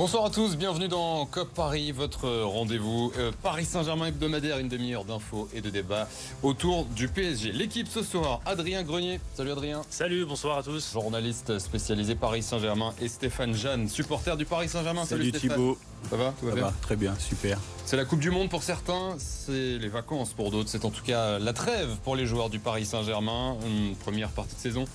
Bonsoir 0.00 0.24
à 0.24 0.30
tous, 0.30 0.56
bienvenue 0.56 0.88
dans 0.88 1.26
COP 1.26 1.52
Paris, 1.52 1.92
votre 1.92 2.26
rendez-vous 2.26 3.12
euh, 3.18 3.32
Paris 3.42 3.66
Saint-Germain 3.66 4.06
hebdomadaire, 4.06 4.56
une 4.56 4.70
demi-heure 4.70 5.04
d'infos 5.04 5.46
et 5.52 5.60
de 5.60 5.68
débats 5.68 6.08
autour 6.42 6.86
du 6.86 7.06
PSG. 7.06 7.52
L'équipe 7.52 7.86
ce 7.86 8.02
soir, 8.02 8.40
Adrien 8.46 8.82
Grenier. 8.82 9.20
Salut 9.34 9.50
Adrien. 9.50 9.82
Salut, 9.90 10.24
bonsoir 10.24 10.56
à 10.56 10.62
tous. 10.62 10.94
Journaliste 10.94 11.58
spécialisé 11.58 12.14
Paris 12.14 12.42
Saint-Germain 12.42 12.94
et 12.98 13.08
Stéphane 13.08 13.52
Jeanne, 13.52 13.90
supporter 13.90 14.38
du 14.38 14.46
Paris 14.46 14.70
Saint-Germain. 14.70 15.04
Salut, 15.04 15.32
Thibaut. 15.32 15.76
Ça 16.08 16.16
va 16.16 16.32
Tout 16.40 16.46
va 16.46 16.54
bien 16.54 16.72
Très 16.80 16.96
bien, 16.96 17.14
super. 17.18 17.58
C'est 17.84 17.98
la 17.98 18.06
Coupe 18.06 18.20
du 18.20 18.30
Monde 18.30 18.48
pour 18.48 18.62
certains, 18.62 19.16
c'est 19.18 19.76
les 19.76 19.88
vacances 19.88 20.32
pour 20.32 20.50
d'autres. 20.50 20.70
C'est 20.70 20.86
en 20.86 20.90
tout 20.90 21.04
cas 21.04 21.38
la 21.38 21.52
trêve 21.52 21.96
pour 22.04 22.16
les 22.16 22.24
joueurs 22.24 22.48
du 22.48 22.58
Paris 22.58 22.86
Saint-Germain. 22.86 23.58
Une 23.66 23.94
première 23.96 24.30
partie 24.30 24.54
de 24.54 24.60
saison 24.60 24.86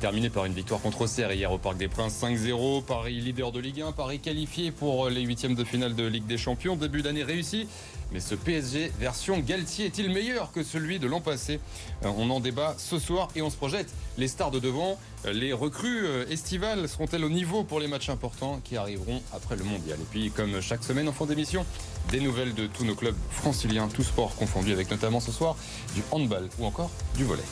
terminé 0.00 0.30
par 0.30 0.44
une 0.44 0.52
victoire 0.52 0.80
contre 0.80 1.02
Auxerre 1.02 1.32
hier 1.32 1.50
au 1.50 1.58
Parc 1.58 1.76
des 1.76 1.88
Princes 1.88 2.20
5-0. 2.22 2.82
Paris 2.84 3.20
leader 3.20 3.52
de 3.52 3.60
Ligue 3.60 3.82
1, 3.82 3.92
Paris 3.92 4.18
qualifié 4.18 4.70
pour 4.70 5.08
les 5.08 5.22
huitièmes 5.22 5.54
de 5.54 5.64
finale 5.64 5.94
de 5.94 6.06
Ligue 6.06 6.26
des 6.26 6.38
Champions. 6.38 6.76
Début 6.76 7.02
d'année 7.02 7.22
réussi. 7.22 7.66
Mais 8.12 8.20
ce 8.20 8.34
PSG 8.34 8.92
version 9.00 9.38
Galtier 9.40 9.86
est-il 9.86 10.10
meilleur 10.10 10.52
que 10.52 10.62
celui 10.62 10.98
de 10.98 11.06
l'an 11.06 11.20
passé? 11.20 11.58
Euh, 12.04 12.12
On 12.16 12.30
en 12.30 12.40
débat 12.40 12.74
ce 12.78 12.98
soir 12.98 13.28
et 13.34 13.42
on 13.42 13.50
se 13.50 13.56
projette. 13.56 13.92
Les 14.16 14.28
stars 14.28 14.50
de 14.50 14.60
devant, 14.60 14.98
euh, 15.24 15.32
les 15.32 15.52
recrues 15.52 16.06
euh, 16.06 16.24
estivales 16.28 16.88
seront-elles 16.88 17.24
au 17.24 17.28
niveau 17.28 17.64
pour 17.64 17.80
les 17.80 17.88
matchs 17.88 18.08
importants 18.08 18.60
qui 18.62 18.76
arriveront 18.76 19.22
après 19.32 19.56
le 19.56 19.64
mondial? 19.64 19.98
Et 20.00 20.06
puis, 20.10 20.30
comme 20.30 20.60
chaque 20.60 20.84
semaine 20.84 21.08
en 21.08 21.12
fin 21.12 21.26
d'émission, 21.26 21.66
des 22.10 22.20
nouvelles 22.20 22.54
de 22.54 22.66
tous 22.66 22.84
nos 22.84 22.94
clubs 22.94 23.16
franciliens, 23.30 23.88
tous 23.88 24.04
sports 24.04 24.36
confondus, 24.36 24.72
avec 24.72 24.90
notamment 24.90 25.20
ce 25.20 25.32
soir 25.32 25.56
du 25.94 26.02
handball 26.12 26.48
ou 26.58 26.66
encore 26.66 26.90
du 27.16 27.24
volet. 27.24 27.42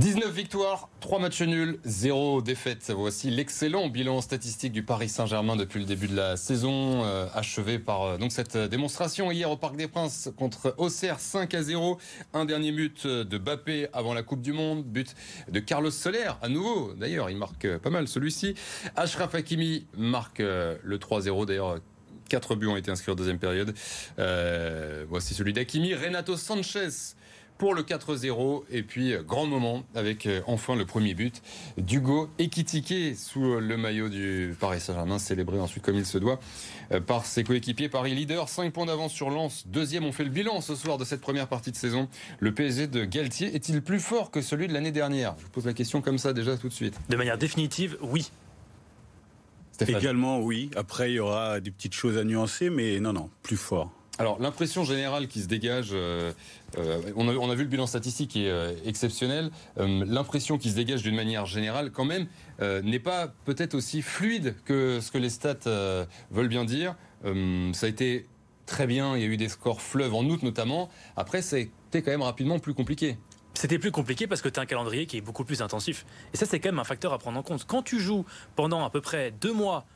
19 0.00 0.32
victoires, 0.32 0.88
3 1.00 1.18
matchs 1.18 1.42
nuls, 1.42 1.78
0 1.84 2.40
défaite. 2.40 2.90
Voici 2.96 3.28
l'excellent 3.28 3.90
bilan 3.90 4.22
statistique 4.22 4.72
du 4.72 4.82
Paris 4.82 5.10
Saint-Germain 5.10 5.56
depuis 5.56 5.78
le 5.78 5.84
début 5.84 6.08
de 6.08 6.16
la 6.16 6.38
saison, 6.38 7.04
euh, 7.04 7.26
achevé 7.34 7.78
par 7.78 8.02
euh, 8.04 8.16
donc 8.16 8.32
cette 8.32 8.56
démonstration 8.56 9.30
hier 9.30 9.50
au 9.50 9.58
Parc 9.58 9.76
des 9.76 9.88
Princes 9.88 10.30
contre 10.38 10.74
Auxerre 10.78 11.20
5 11.20 11.52
à 11.52 11.62
0. 11.62 11.98
Un 12.32 12.46
dernier 12.46 12.72
but 12.72 13.06
de 13.06 13.36
Bappé 13.36 13.88
avant 13.92 14.14
la 14.14 14.22
Coupe 14.22 14.40
du 14.40 14.54
Monde, 14.54 14.84
but 14.84 15.14
de 15.50 15.60
Carlos 15.60 15.90
Soler 15.90 16.30
à 16.40 16.48
nouveau. 16.48 16.94
D'ailleurs, 16.94 17.28
il 17.28 17.36
marque 17.36 17.66
euh, 17.66 17.78
pas 17.78 17.90
mal 17.90 18.08
celui-ci. 18.08 18.54
Ashraf 18.96 19.34
Hakimi 19.34 19.86
marque 19.98 20.38
le 20.38 20.96
3-0 20.96 21.44
d'ailleurs. 21.44 21.78
4 22.30 22.54
buts 22.54 22.68
ont 22.68 22.76
été 22.76 22.90
inscrits 22.90 23.12
en 23.12 23.16
deuxième 23.16 23.38
période. 23.38 23.74
voici 25.10 25.34
celui 25.34 25.52
d'Hakimi. 25.52 25.92
Renato 25.92 26.38
Sanchez 26.38 26.88
pour 27.60 27.74
le 27.74 27.82
4-0. 27.82 28.62
Et 28.70 28.82
puis, 28.82 29.12
euh, 29.12 29.22
grand 29.22 29.44
moment 29.44 29.84
avec 29.94 30.24
euh, 30.24 30.40
enfin 30.46 30.74
le 30.74 30.86
premier 30.86 31.12
but 31.12 31.42
d'Hugo 31.76 32.30
Ekitike 32.38 33.14
sous 33.14 33.44
euh, 33.44 33.60
le 33.60 33.76
maillot 33.76 34.08
du 34.08 34.56
Paris 34.58 34.80
Saint-Germain, 34.80 35.18
célébré 35.18 35.60
ensuite 35.60 35.84
comme 35.84 35.96
il 35.96 36.06
se 36.06 36.16
doit 36.16 36.40
par 37.06 37.26
ses 37.26 37.44
coéquipiers. 37.44 37.90
Paris 37.90 38.14
leader, 38.14 38.48
5 38.48 38.72
points 38.72 38.86
d'avance 38.86 39.12
sur 39.12 39.28
Lens. 39.28 39.64
Deuxième, 39.66 40.04
on 40.04 40.10
fait 40.10 40.24
le 40.24 40.30
bilan 40.30 40.62
ce 40.62 40.74
soir 40.74 40.96
de 40.96 41.04
cette 41.04 41.20
première 41.20 41.48
partie 41.48 41.70
de 41.70 41.76
saison. 41.76 42.08
Le 42.40 42.52
PSG 42.52 42.86
de 42.86 43.04
Galtier 43.04 43.54
est-il 43.54 43.82
plus 43.82 44.00
fort 44.00 44.30
que 44.30 44.40
celui 44.40 44.66
de 44.66 44.72
l'année 44.72 44.90
dernière? 44.90 45.34
Je 45.38 45.44
vous 45.44 45.50
pose 45.50 45.66
la 45.66 45.74
question 45.74 46.00
comme 46.00 46.18
ça 46.18 46.32
déjà 46.32 46.56
tout 46.56 46.68
de 46.68 46.72
suite. 46.72 46.98
De 47.10 47.16
manière 47.16 47.36
définitive, 47.36 47.98
oui. 48.00 48.30
Également, 49.86 50.40
oui. 50.40 50.70
Après, 50.76 51.10
il 51.12 51.16
y 51.16 51.20
aura 51.20 51.60
des 51.60 51.70
petites 51.70 51.94
choses 51.94 52.16
à 52.16 52.24
nuancer, 52.24 52.70
mais 52.70 53.00
non, 53.00 53.12
non, 53.12 53.30
plus 53.42 53.56
fort. 53.58 53.92
Alors 54.20 54.38
l'impression 54.38 54.84
générale 54.84 55.28
qui 55.28 55.40
se 55.40 55.46
dégage, 55.46 55.92
euh, 55.94 56.32
euh, 56.76 57.00
on, 57.16 57.26
a, 57.48 57.54
vu 57.54 57.62
le 57.62 57.70
bilan 57.70 57.86
statistique 57.86 58.32
qui 58.32 58.44
est 58.44 58.50
euh, 58.50 58.74
exceptionnel, 58.84 59.50
l'impression 59.78 60.58
qui 60.58 60.68
se 60.68 60.76
dégage 60.76 61.02
d'une 61.02 61.16
manière 61.16 61.46
générale 61.46 61.90
quand 61.90 62.04
même 62.04 62.26
n'est 62.60 62.98
pas 62.98 63.28
peut-être 63.46 63.74
aussi 63.74 64.02
fluide 64.02 64.56
que 64.66 65.00
ce 65.00 65.10
que 65.10 65.16
les 65.16 65.30
stats 65.30 65.70
veulent 66.30 66.48
bien 66.48 66.66
dire. 66.66 66.96
ça 67.24 67.86
a 67.86 67.88
été 67.88 68.26
très 68.66 68.86
bien, 68.86 69.16
il 69.16 69.22
y 69.22 69.24
a 69.24 69.28
eu 69.28 69.38
des 69.38 69.48
scores 69.48 69.80
fleuves 69.80 70.14
en 70.14 70.24
août 70.24 70.42
notamment. 70.42 70.90
Après, 71.16 71.40
été 71.40 71.70
quand 72.02 72.10
même 72.10 72.22
rapidement 72.22 72.58
plus 72.58 72.74
compliqué. 72.74 73.16
C'était 73.54 73.78
plus 73.78 73.90
compliqué 73.90 74.26
parce 74.26 74.42
que 74.42 74.50
tu 74.50 74.60
as 74.60 74.62
un 74.62 74.66
calendrier 74.66 75.06
qui 75.06 75.16
est 75.16 75.22
beaucoup 75.22 75.44
plus 75.44 75.62
intensif. 75.62 76.04
Et 76.34 76.36
ça, 76.36 76.44
c'est 76.44 76.60
quand 76.60 76.68
même 76.68 76.78
un 76.78 76.84
facteur 76.84 77.14
à 77.14 77.18
prendre 77.18 77.38
en 77.38 77.42
compte. 77.42 77.64
Quand 77.64 77.82
tu 77.82 77.98
joues 77.98 78.26
pendant 78.54 78.84
à 78.84 78.90
peu 78.90 79.00
près 79.00 79.32
deux 79.40 79.52
mois 79.52 79.86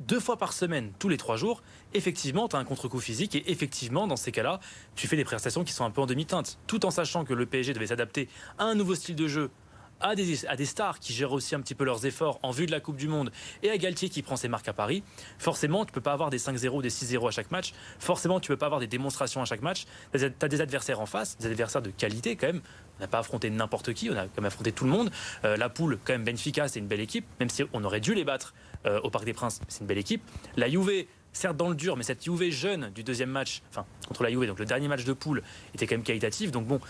deux 0.00 0.20
fois 0.20 0.36
par 0.36 0.52
semaine, 0.52 0.92
tous 0.98 1.08
les 1.08 1.16
trois 1.16 1.36
jours, 1.36 1.62
effectivement, 1.94 2.48
tu 2.48 2.56
as 2.56 2.58
un 2.58 2.64
contre-coup 2.64 3.00
physique 3.00 3.34
et 3.34 3.50
effectivement, 3.50 4.06
dans 4.06 4.16
ces 4.16 4.32
cas-là, 4.32 4.60
tu 4.94 5.08
fais 5.08 5.16
des 5.16 5.24
prestations 5.24 5.64
qui 5.64 5.72
sont 5.72 5.84
un 5.84 5.90
peu 5.90 6.02
en 6.02 6.06
demi-teinte, 6.06 6.58
tout 6.66 6.84
en 6.84 6.90
sachant 6.90 7.24
que 7.24 7.32
le 7.32 7.46
PSG 7.46 7.72
devait 7.72 7.86
s'adapter 7.86 8.28
à 8.58 8.64
un 8.64 8.74
nouveau 8.74 8.94
style 8.94 9.16
de 9.16 9.26
jeu. 9.26 9.50
À 9.98 10.14
des, 10.14 10.44
à 10.44 10.56
des, 10.56 10.66
stars 10.66 11.00
qui 11.00 11.14
gèrent 11.14 11.32
aussi 11.32 11.54
un 11.54 11.60
petit 11.62 11.74
peu 11.74 11.84
leurs 11.84 12.04
efforts 12.04 12.38
en 12.42 12.50
vue 12.50 12.66
de 12.66 12.70
la 12.70 12.80
Coupe 12.80 12.96
du 12.96 13.08
Monde 13.08 13.32
et 13.62 13.70
à 13.70 13.78
Galtier 13.78 14.10
qui 14.10 14.20
prend 14.20 14.36
ses 14.36 14.46
marques 14.46 14.68
à 14.68 14.74
Paris, 14.74 15.02
forcément, 15.38 15.86
tu 15.86 15.92
peux 15.92 16.02
pas 16.02 16.12
avoir 16.12 16.28
des 16.28 16.38
5-0, 16.38 16.82
des 16.82 16.90
6-0 16.90 17.26
à 17.26 17.30
chaque 17.30 17.50
match. 17.50 17.72
Forcément, 17.98 18.38
tu 18.38 18.48
peux 18.48 18.58
pas 18.58 18.66
avoir 18.66 18.78
des 18.78 18.88
démonstrations 18.88 19.40
à 19.40 19.46
chaque 19.46 19.62
match. 19.62 19.86
Tu 20.12 20.22
as 20.22 20.48
des 20.48 20.60
adversaires 20.60 21.00
en 21.00 21.06
face, 21.06 21.38
des 21.38 21.46
adversaires 21.46 21.80
de 21.80 21.88
qualité 21.88 22.36
quand 22.36 22.48
même. 22.48 22.60
On 22.98 23.02
n'a 23.02 23.08
pas 23.08 23.18
affronté 23.18 23.50
n'importe 23.50 23.92
qui, 23.92 24.10
on 24.10 24.16
a 24.16 24.22
quand 24.22 24.38
même 24.38 24.46
affronté 24.46 24.72
tout 24.72 24.84
le 24.84 24.90
monde. 24.90 25.10
Euh, 25.44 25.56
la 25.56 25.68
poule, 25.68 25.98
quand 26.04 26.12
même, 26.12 26.24
Benfica, 26.24 26.68
c'est 26.68 26.78
une 26.78 26.86
belle 26.86 27.00
équipe, 27.00 27.26
même 27.40 27.50
si 27.50 27.62
on 27.72 27.84
aurait 27.84 28.00
dû 28.00 28.14
les 28.14 28.24
battre 28.24 28.54
euh, 28.86 29.00
au 29.02 29.10
Parc 29.10 29.24
des 29.24 29.34
Princes. 29.34 29.60
C'est 29.68 29.80
une 29.80 29.86
belle 29.86 29.98
équipe. 29.98 30.22
La 30.56 30.68
Juve, 30.68 31.06
certes 31.32 31.56
dans 31.56 31.68
le 31.68 31.74
dur, 31.74 31.96
mais 31.96 32.02
cette 32.02 32.24
Juve 32.24 32.50
jeune 32.50 32.90
du 32.90 33.02
deuxième 33.02 33.30
match, 33.30 33.62
enfin 33.70 33.84
contre 34.08 34.22
la 34.22 34.30
Juve, 34.30 34.46
donc 34.46 34.58
le 34.58 34.64
dernier 34.64 34.88
match 34.88 35.04
de 35.04 35.12
poule 35.12 35.42
était 35.74 35.86
quand 35.86 35.94
même 35.94 36.04
qualitatif. 36.04 36.50
Donc 36.50 36.66
bon, 36.66 36.80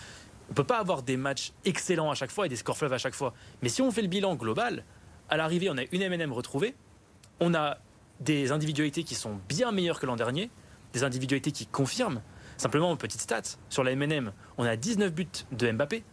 on 0.49 0.53
peut 0.53 0.63
pas 0.63 0.79
avoir 0.79 1.03
des 1.03 1.17
matchs 1.17 1.51
excellents 1.65 2.09
à 2.09 2.15
chaque 2.15 2.31
fois 2.31 2.45
et 2.45 2.49
des 2.49 2.55
scores 2.55 2.77
fleuves 2.77 2.93
à 2.93 2.97
chaque 2.97 3.15
fois. 3.15 3.33
Mais 3.61 3.69
si 3.69 3.81
on 3.81 3.91
fait 3.91 4.01
le 4.01 4.07
bilan 4.07 4.35
global, 4.35 4.83
à 5.29 5.37
l'arrivée, 5.37 5.69
on 5.69 5.77
a 5.77 5.83
une 5.91 6.07
MNM 6.07 6.31
retrouvée, 6.31 6.73
on 7.39 7.53
a 7.53 7.79
des 8.21 8.51
individualités 8.51 9.03
qui 9.03 9.15
sont 9.15 9.39
bien 9.47 9.71
meilleures 9.71 9.99
que 9.99 10.05
l'an 10.05 10.15
dernier, 10.15 10.49
des 10.93 11.03
individualités 11.03 11.51
qui 11.51 11.67
confirment. 11.67 12.21
Simplement, 12.57 12.95
petite 12.95 13.21
stat, 13.21 13.43
sur 13.69 13.83
la 13.83 13.95
MNM, 13.95 14.31
on 14.57 14.65
a 14.65 14.75
19 14.75 15.13
buts 15.13 15.27
de 15.51 15.71
Mbappé, 15.71 16.03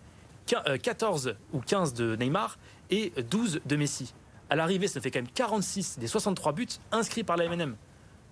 14 0.47 1.29
euh, 1.29 1.33
ou 1.53 1.61
15 1.61 1.95
de 1.95 2.17
Neymar 2.17 2.59
et 2.91 3.13
12 3.31 3.63
de 3.65 3.77
Messi. 3.77 4.15
À 4.51 4.57
l'arrivée, 4.57 4.89
ça 4.89 5.01
fait 5.01 5.11
quand 5.11 5.21
même 5.21 5.31
46 5.33 5.99
des 5.99 6.07
63 6.07 6.53
buts 6.53 6.69
inscrits 6.93 7.25
par 7.25 7.37
la 7.37 7.49
MNM. 7.49 7.77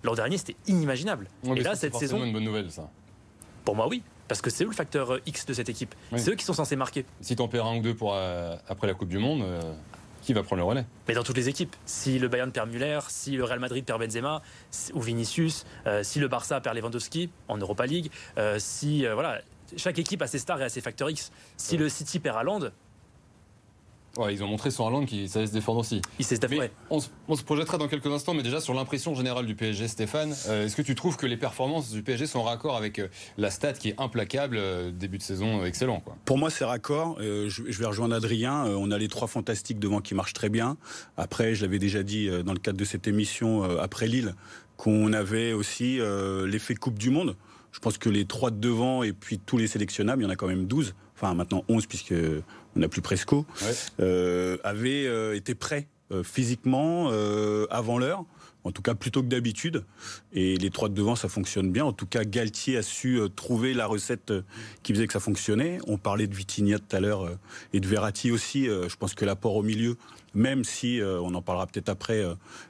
L'an 0.03 0.13
dernier, 0.13 0.37
c'était 0.37 0.55
inimaginable. 0.67 1.27
et 1.43 1.55
là, 1.61 1.75
cette 1.75 1.95
saison. 1.95 2.19
C'est 2.19 2.27
une 2.27 2.33
bonne 2.33 2.43
nouvelle, 2.43 2.69
ça. 2.69 2.89
Pour 3.65 3.75
moi, 3.75 3.87
oui. 3.87 4.03
Parce 4.27 4.41
que 4.41 4.49
c'est 4.49 4.63
eux 4.63 4.67
le 4.67 4.73
facteur 4.73 5.13
euh, 5.13 5.21
X 5.25 5.45
de 5.45 5.53
cette 5.53 5.69
équipe? 5.69 5.93
C'est 6.15 6.31
eux 6.31 6.35
qui 6.35 6.45
sont 6.45 6.53
censés 6.53 6.75
marquer. 6.75 7.05
Si 7.21 7.35
t'en 7.35 7.47
perds 7.47 7.65
un 7.65 7.77
ou 7.77 7.81
deux 7.81 7.93
pour, 7.93 8.13
euh, 8.13 8.55
après 8.67 8.87
la 8.87 8.93
Coupe 8.93 9.09
du 9.09 9.17
Monde, 9.17 9.41
euh, 9.41 9.61
qui 10.23 10.33
va 10.33 10.43
prendre 10.43 10.61
le 10.61 10.67
relais 10.67 10.85
Mais 11.07 11.13
dans 11.13 11.23
toutes 11.23 11.37
les 11.37 11.49
équipes. 11.49 11.75
Si 11.85 12.17
le 12.19 12.27
Bayern 12.27 12.51
perd 12.51 12.69
Müller, 12.69 12.99
si 13.09 13.31
le 13.31 13.43
Real 13.43 13.59
Madrid 13.59 13.85
perd 13.85 13.99
Benzema, 13.99 14.41
ou 14.93 15.01
Vinicius, 15.01 15.65
si 16.01 16.19
le 16.19 16.27
Barça 16.27 16.59
perd 16.61 16.75
Lewandowski 16.75 17.29
en 17.47 17.57
Europa 17.57 17.85
League, 17.85 18.09
si. 18.57 19.05
voilà. 19.05 19.41
Chaque 19.75 19.97
équipe 19.97 20.21
a 20.21 20.27
ses 20.27 20.39
stars 20.39 20.61
et 20.61 20.65
a 20.65 20.69
ses 20.69 20.81
facteurs 20.81 21.09
X. 21.09 21.31
Si 21.57 21.77
le 21.77 21.89
City 21.89 22.19
perd 22.19 22.37
Haaland, 22.37 22.69
ils 24.29 24.43
ont 24.43 24.47
montré 24.47 24.69
sur 24.69 24.85
Hollande 24.85 25.07
qu'il 25.07 25.27
savait 25.27 25.47
se 25.47 25.53
défendre 25.53 25.79
aussi. 25.79 26.01
Il 26.19 26.25
s'est 26.25 26.39
on, 26.91 26.99
on, 27.27 27.35
se 27.35 27.43
projettera 27.43 27.77
dans 27.77 27.87
quelques 27.87 28.07
instants, 28.07 28.33
mais 28.33 28.43
déjà 28.43 28.61
sur 28.61 28.73
l'impression 28.73 29.15
générale 29.15 29.45
du 29.45 29.55
PSG, 29.55 29.87
Stéphane, 29.87 30.35
euh, 30.47 30.65
est-ce 30.65 30.75
que 30.75 30.83
tu 30.83 30.93
trouves 30.93 31.17
que 31.17 31.25
les 31.25 31.37
performances 31.37 31.89
du 31.89 32.03
PSG 32.03 32.27
sont 32.27 32.43
raccord 32.43 32.75
avec 32.75 32.99
euh, 32.99 33.07
la 33.37 33.49
stat 33.49 33.73
qui 33.73 33.89
est 33.89 33.99
implacable, 33.99 34.57
euh, 34.57 34.91
début 34.91 35.17
de 35.17 35.23
saison 35.23 35.65
excellent 35.65 35.99
quoi? 35.99 36.15
Pour 36.25 36.37
moi, 36.37 36.51
c'est 36.51 36.65
raccord. 36.65 37.17
je, 37.19 37.79
vais 37.79 37.85
rejoindre 37.85 38.15
Adrien. 38.15 38.65
on 38.65 38.91
a 38.91 38.97
les 38.97 39.07
trois 39.07 39.27
fantastiques 39.27 39.79
devant 39.79 39.99
qui 39.99 40.13
marchent 40.13 40.33
très 40.33 40.49
bien. 40.49 40.77
Après, 41.17 41.55
je 41.55 41.63
l'avais 41.63 41.79
déjà 41.79 42.03
dit 42.03 42.29
dans 42.43 42.53
le 42.53 42.59
cadre 42.59 42.77
de 42.77 42.85
cette 42.85 43.07
émission 43.07 43.63
après 43.79 44.07
Lille, 44.07 44.35
qu'on 44.77 45.11
avait 45.13 45.53
aussi 45.53 45.99
l'effet 46.45 46.75
Coupe 46.75 46.99
du 46.99 47.09
Monde. 47.09 47.35
Je 47.71 47.79
pense 47.79 47.97
que 47.97 48.09
les 48.09 48.25
trois 48.25 48.51
de 48.51 48.57
devant 48.57 49.03
et 49.03 49.13
puis 49.13 49.39
tous 49.39 49.57
les 49.57 49.67
sélectionnables, 49.67 50.21
il 50.21 50.25
y 50.25 50.27
en 50.27 50.31
a 50.31 50.35
quand 50.35 50.47
même 50.47 50.65
12 50.65 50.93
enfin 51.23 51.35
maintenant 51.35 51.63
11 51.69 51.85
puisque 51.87 52.13
on 52.75 52.79
n'a 52.79 52.87
plus 52.87 53.01
Presco, 53.01 53.45
euh, 53.99 54.57
avaient 54.63 55.05
euh, 55.07 55.35
été 55.35 55.55
prêts 55.55 55.87
euh, 56.11 56.23
physiquement 56.23 57.09
avant 57.69 57.97
l'heure 57.97 58.25
en 58.63 58.71
tout 58.71 58.81
cas 58.81 58.95
plutôt 58.95 59.21
que 59.21 59.27
d'habitude. 59.27 59.83
Et 60.31 60.57
les 60.57 60.69
trois 60.69 60.89
de 60.89 60.93
devant, 60.93 61.15
ça 61.15 61.29
fonctionne 61.29 61.71
bien. 61.71 61.85
En 61.85 61.93
tout 61.93 62.05
cas, 62.05 62.23
Galtier 62.23 62.77
a 62.77 62.83
su 62.83 63.19
trouver 63.35 63.73
la 63.73 63.85
recette 63.85 64.33
qui 64.83 64.93
faisait 64.93 65.07
que 65.07 65.13
ça 65.13 65.19
fonctionnait. 65.19 65.79
On 65.87 65.97
parlait 65.97 66.27
de 66.27 66.35
Vitinha 66.35 66.79
tout 66.79 66.95
à 66.95 66.99
l'heure 66.99 67.29
et 67.73 67.79
de 67.79 67.87
Verratti 67.87 68.31
aussi. 68.31 68.65
Je 68.65 68.95
pense 68.95 69.13
que 69.13 69.25
l'apport 69.25 69.55
au 69.55 69.63
milieu, 69.63 69.97
même 70.33 70.63
si 70.63 71.01
on 71.03 71.33
en 71.33 71.41
parlera 71.41 71.67
peut-être 71.67 71.89
après, 71.89 72.23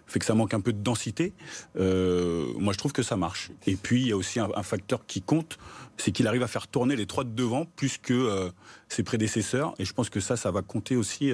fait 0.08 0.20
que 0.20 0.26
ça 0.26 0.34
manque 0.34 0.54
un 0.54 0.62
peu 0.62 0.74
de 0.74 0.82
densité. 0.82 1.34
moi, 1.76 2.74
je 2.74 2.78
trouve 2.78 2.94
que 2.94 3.04
ça 3.04 3.16
marche. 3.16 3.52
Et 3.68 3.76
puis, 3.76 4.02
il 4.02 4.08
y 4.08 4.12
a 4.12 4.18
aussi 4.18 4.40
un 4.40 4.64
facteur 4.64 5.06
qui 5.06 5.22
compte 5.22 5.58
c'est 5.98 6.12
qu'il 6.12 6.28
arrive 6.28 6.44
à 6.44 6.48
faire 6.48 6.68
tourner 6.68 6.96
les 6.96 7.06
trois 7.06 7.24
de 7.24 7.30
devant 7.30 7.66
plus 7.66 7.98
que 7.98 8.14
euh, 8.14 8.50
ses 8.90 9.04
prédécesseurs. 9.04 9.74
Et 9.80 9.86
je 9.86 9.94
pense 9.94 10.10
que 10.10 10.20
ça, 10.20 10.36
ça 10.36 10.52
va 10.52 10.62
compter 10.62 10.96
aussi. 10.96 11.32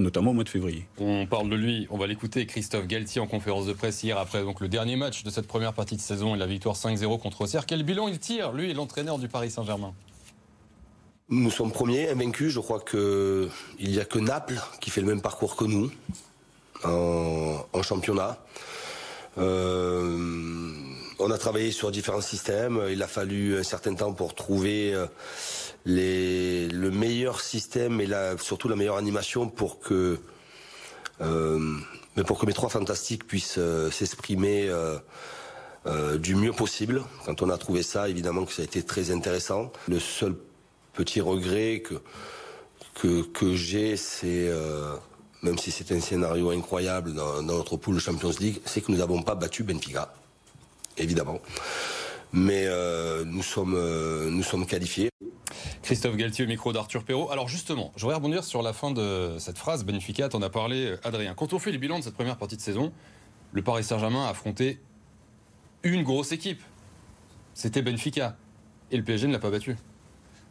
Notamment 0.00 0.30
au 0.30 0.34
mois 0.34 0.44
de 0.44 0.48
février. 0.48 0.86
On 0.98 1.26
parle 1.26 1.50
de 1.50 1.56
lui, 1.56 1.86
on 1.90 1.98
va 1.98 2.06
l'écouter, 2.06 2.46
Christophe 2.46 2.86
Galtier 2.86 3.20
en 3.20 3.26
conférence 3.26 3.66
de 3.66 3.74
presse 3.74 4.02
hier 4.02 4.16
après 4.16 4.42
donc 4.42 4.60
le 4.60 4.68
dernier 4.68 4.96
match 4.96 5.24
de 5.24 5.30
cette 5.30 5.46
première 5.46 5.74
partie 5.74 5.94
de 5.94 6.00
saison 6.00 6.34
et 6.34 6.38
la 6.38 6.46
victoire 6.46 6.74
5-0 6.74 7.20
contre 7.20 7.42
Auxerre. 7.42 7.66
Quel 7.66 7.82
bilan 7.82 8.08
il 8.08 8.18
tire, 8.18 8.52
lui, 8.52 8.72
l'entraîneur 8.72 9.18
du 9.18 9.28
Paris 9.28 9.50
Saint-Germain? 9.50 9.92
Nous 11.28 11.50
sommes 11.50 11.70
premiers, 11.70 12.08
invaincus. 12.08 12.50
Je 12.50 12.60
crois 12.60 12.80
qu'il 12.80 13.50
n'y 13.78 14.00
a 14.00 14.06
que 14.06 14.18
Naples 14.18 14.58
qui 14.80 14.88
fait 14.88 15.02
le 15.02 15.06
même 15.06 15.20
parcours 15.20 15.54
que 15.54 15.66
nous 15.66 15.92
en, 16.82 17.82
championnat. 17.82 18.38
Euh, 19.36 20.72
on 21.18 21.30
a 21.30 21.36
travaillé 21.36 21.72
sur 21.72 21.90
différents 21.90 22.22
systèmes. 22.22 22.80
Il 22.90 23.02
a 23.02 23.06
fallu 23.06 23.58
un 23.58 23.62
certain 23.62 23.94
temps 23.94 24.14
pour 24.14 24.34
trouver 24.34 24.94
euh, 24.94 25.04
le 25.84 26.90
meilleur 26.90 27.40
système 27.40 28.00
et 28.00 28.08
surtout 28.38 28.68
la 28.68 28.76
meilleure 28.76 28.96
animation 28.96 29.48
pour 29.48 29.80
que, 29.80 30.18
euh, 31.20 31.76
mes 32.16 32.52
trois 32.52 32.68
fantastiques 32.68 33.26
puissent 33.26 33.58
s'exprimer 33.90 34.70
du 36.18 36.34
mieux 36.34 36.52
possible. 36.52 37.02
Quand 37.24 37.42
on 37.42 37.50
a 37.50 37.58
trouvé 37.58 37.82
ça, 37.82 38.08
évidemment 38.08 38.44
que 38.44 38.52
ça 38.52 38.62
a 38.62 38.64
été 38.64 38.82
très 38.82 39.10
intéressant. 39.10 39.72
Le 39.88 39.98
seul 39.98 40.34
petit 40.92 41.20
regret 41.20 41.82
que, 41.82 43.54
j'ai, 43.54 43.96
c'est, 43.96 44.48
euh, 44.48 44.94
même 45.42 45.58
si 45.58 45.70
c'est 45.70 45.92
un 45.92 46.00
scénario 46.00 46.50
incroyable 46.50 47.14
dans, 47.14 47.42
notre 47.42 47.76
de 47.76 47.98
Champions 47.98 48.32
League, 48.38 48.60
c'est 48.64 48.80
que 48.80 48.92
nous 48.92 48.98
n'avons 48.98 49.22
pas 49.22 49.34
battu 49.34 49.62
Benfica, 49.62 50.12
évidemment. 50.98 51.40
Mais 52.32 52.66
euh, 52.66 53.24
euh, 53.24 54.30
nous 54.30 54.42
sommes 54.42 54.66
qualifiés. 54.66 55.10
Christophe 55.82 56.16
Galtier, 56.16 56.44
au 56.44 56.48
micro 56.48 56.72
d'Arthur 56.72 57.04
Perrault. 57.04 57.30
Alors 57.30 57.48
justement, 57.48 57.92
je 57.96 58.02
voudrais 58.02 58.16
rebondir 58.16 58.44
sur 58.44 58.62
la 58.62 58.72
fin 58.72 58.90
de 58.90 59.36
cette 59.38 59.58
phrase. 59.58 59.84
Benfica, 59.84 60.28
t'en 60.28 60.42
as 60.42 60.50
parlé, 60.50 60.96
Adrien. 61.04 61.34
Quand 61.34 61.52
on 61.52 61.58
fait 61.58 61.72
le 61.72 61.78
bilan 61.78 61.98
de 61.98 62.04
cette 62.04 62.14
première 62.14 62.36
partie 62.36 62.56
de 62.56 62.62
saison, 62.62 62.92
le 63.52 63.62
Paris 63.62 63.84
Saint-Germain 63.84 64.26
a 64.26 64.30
affronté 64.30 64.80
une 65.82 66.02
grosse 66.02 66.32
équipe. 66.32 66.62
C'était 67.54 67.82
Benfica. 67.82 68.36
Et 68.90 68.96
le 68.96 69.04
PSG 69.04 69.26
ne 69.26 69.32
l'a 69.32 69.38
pas 69.38 69.50
battu. 69.50 69.76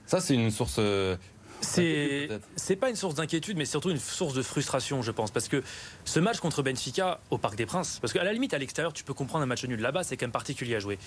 Ça, 0.06 0.22
c'est 0.22 0.34
une 0.34 0.52
source. 0.52 0.78
Euh, 0.80 1.18
c'est 1.62 2.76
pas 2.80 2.90
une 2.90 2.96
source 2.96 3.16
d'inquiétude, 3.16 3.58
mais 3.58 3.66
surtout 3.66 3.90
une 3.90 4.00
source 4.00 4.34
de 4.34 4.42
frustration, 4.42 5.02
je 5.02 5.12
pense. 5.12 5.32
Parce 5.32 5.48
que 5.48 5.62
ce 6.06 6.20
match 6.20 6.40
contre 6.40 6.64
Benfica 6.64 7.20
au 7.30 7.38
Parc 7.38 7.56
des 7.56 7.66
Princes, 7.66 8.00
parce 8.00 8.14
qu'à 8.14 8.24
la 8.24 8.34
limite, 8.34 8.54
à 8.54 8.58
l'extérieur, 8.58 8.94
tu 8.94 9.04
peux 9.04 9.14
comprendre 9.14 9.44
un 9.44 9.48
match 9.48 9.66
nul. 9.66 9.80
Là-bas, 9.80 10.04
c'est 10.04 10.18
quand 10.18 10.26
même 10.26 10.32
particulier 10.32 10.76
à 10.76 10.80
jouer. 10.80 10.98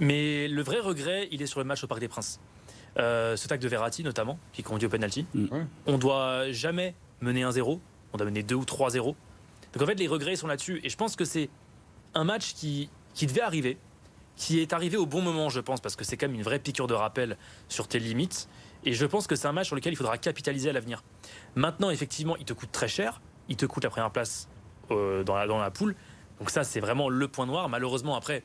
Mais 0.00 0.48
le 0.48 0.62
vrai 0.62 0.80
regret, 0.80 1.28
il 1.30 1.42
est 1.42 1.46
sur 1.46 1.60
le 1.60 1.64
match 1.64 1.84
au 1.84 1.86
Parc 1.86 2.00
des 2.00 2.08
Princes. 2.08 2.40
Euh, 2.98 3.36
ce 3.36 3.48
tac 3.48 3.60
de 3.60 3.68
Verratti, 3.68 4.04
notamment, 4.04 4.38
qui 4.52 4.62
conduit 4.62 4.86
au 4.86 4.90
penalty. 4.90 5.26
Mm. 5.34 5.46
On 5.86 5.98
doit 5.98 6.50
jamais 6.50 6.94
mener 7.20 7.42
1-0. 7.42 7.80
On 8.12 8.16
doit 8.16 8.26
mener 8.26 8.42
2 8.42 8.54
ou 8.54 8.64
3-0. 8.64 9.14
Donc 9.72 9.82
en 9.82 9.86
fait, 9.86 9.94
les 9.94 10.08
regrets 10.08 10.36
sont 10.36 10.46
là-dessus. 10.46 10.80
Et 10.84 10.90
je 10.90 10.96
pense 10.96 11.16
que 11.16 11.24
c'est 11.24 11.48
un 12.14 12.24
match 12.24 12.52
qui, 12.54 12.90
qui 13.14 13.26
devait 13.26 13.40
arriver, 13.40 13.78
qui 14.36 14.60
est 14.60 14.72
arrivé 14.72 14.96
au 14.96 15.06
bon 15.06 15.22
moment, 15.22 15.48
je 15.48 15.60
pense, 15.60 15.80
parce 15.80 15.96
que 15.96 16.04
c'est 16.04 16.16
quand 16.16 16.26
même 16.26 16.36
une 16.36 16.42
vraie 16.42 16.58
piqûre 16.58 16.86
de 16.86 16.94
rappel 16.94 17.38
sur 17.68 17.88
tes 17.88 17.98
limites. 17.98 18.48
Et 18.84 18.92
je 18.92 19.06
pense 19.06 19.26
que 19.26 19.36
c'est 19.36 19.48
un 19.48 19.52
match 19.52 19.68
sur 19.68 19.76
lequel 19.76 19.92
il 19.92 19.96
faudra 19.96 20.18
capitaliser 20.18 20.68
à 20.70 20.72
l'avenir. 20.72 21.02
Maintenant, 21.54 21.90
effectivement, 21.90 22.36
il 22.36 22.44
te 22.44 22.52
coûte 22.52 22.72
très 22.72 22.88
cher. 22.88 23.22
Il 23.48 23.56
te 23.56 23.64
coûte 23.64 23.84
la 23.84 23.90
première 23.90 24.10
place 24.10 24.48
euh, 24.90 25.24
dans, 25.24 25.36
la, 25.36 25.46
dans 25.46 25.58
la 25.58 25.70
poule. 25.70 25.94
Donc 26.38 26.50
ça, 26.50 26.64
c'est 26.64 26.80
vraiment 26.80 27.08
le 27.08 27.28
point 27.28 27.46
noir. 27.46 27.68
Malheureusement, 27.68 28.16
après, 28.16 28.42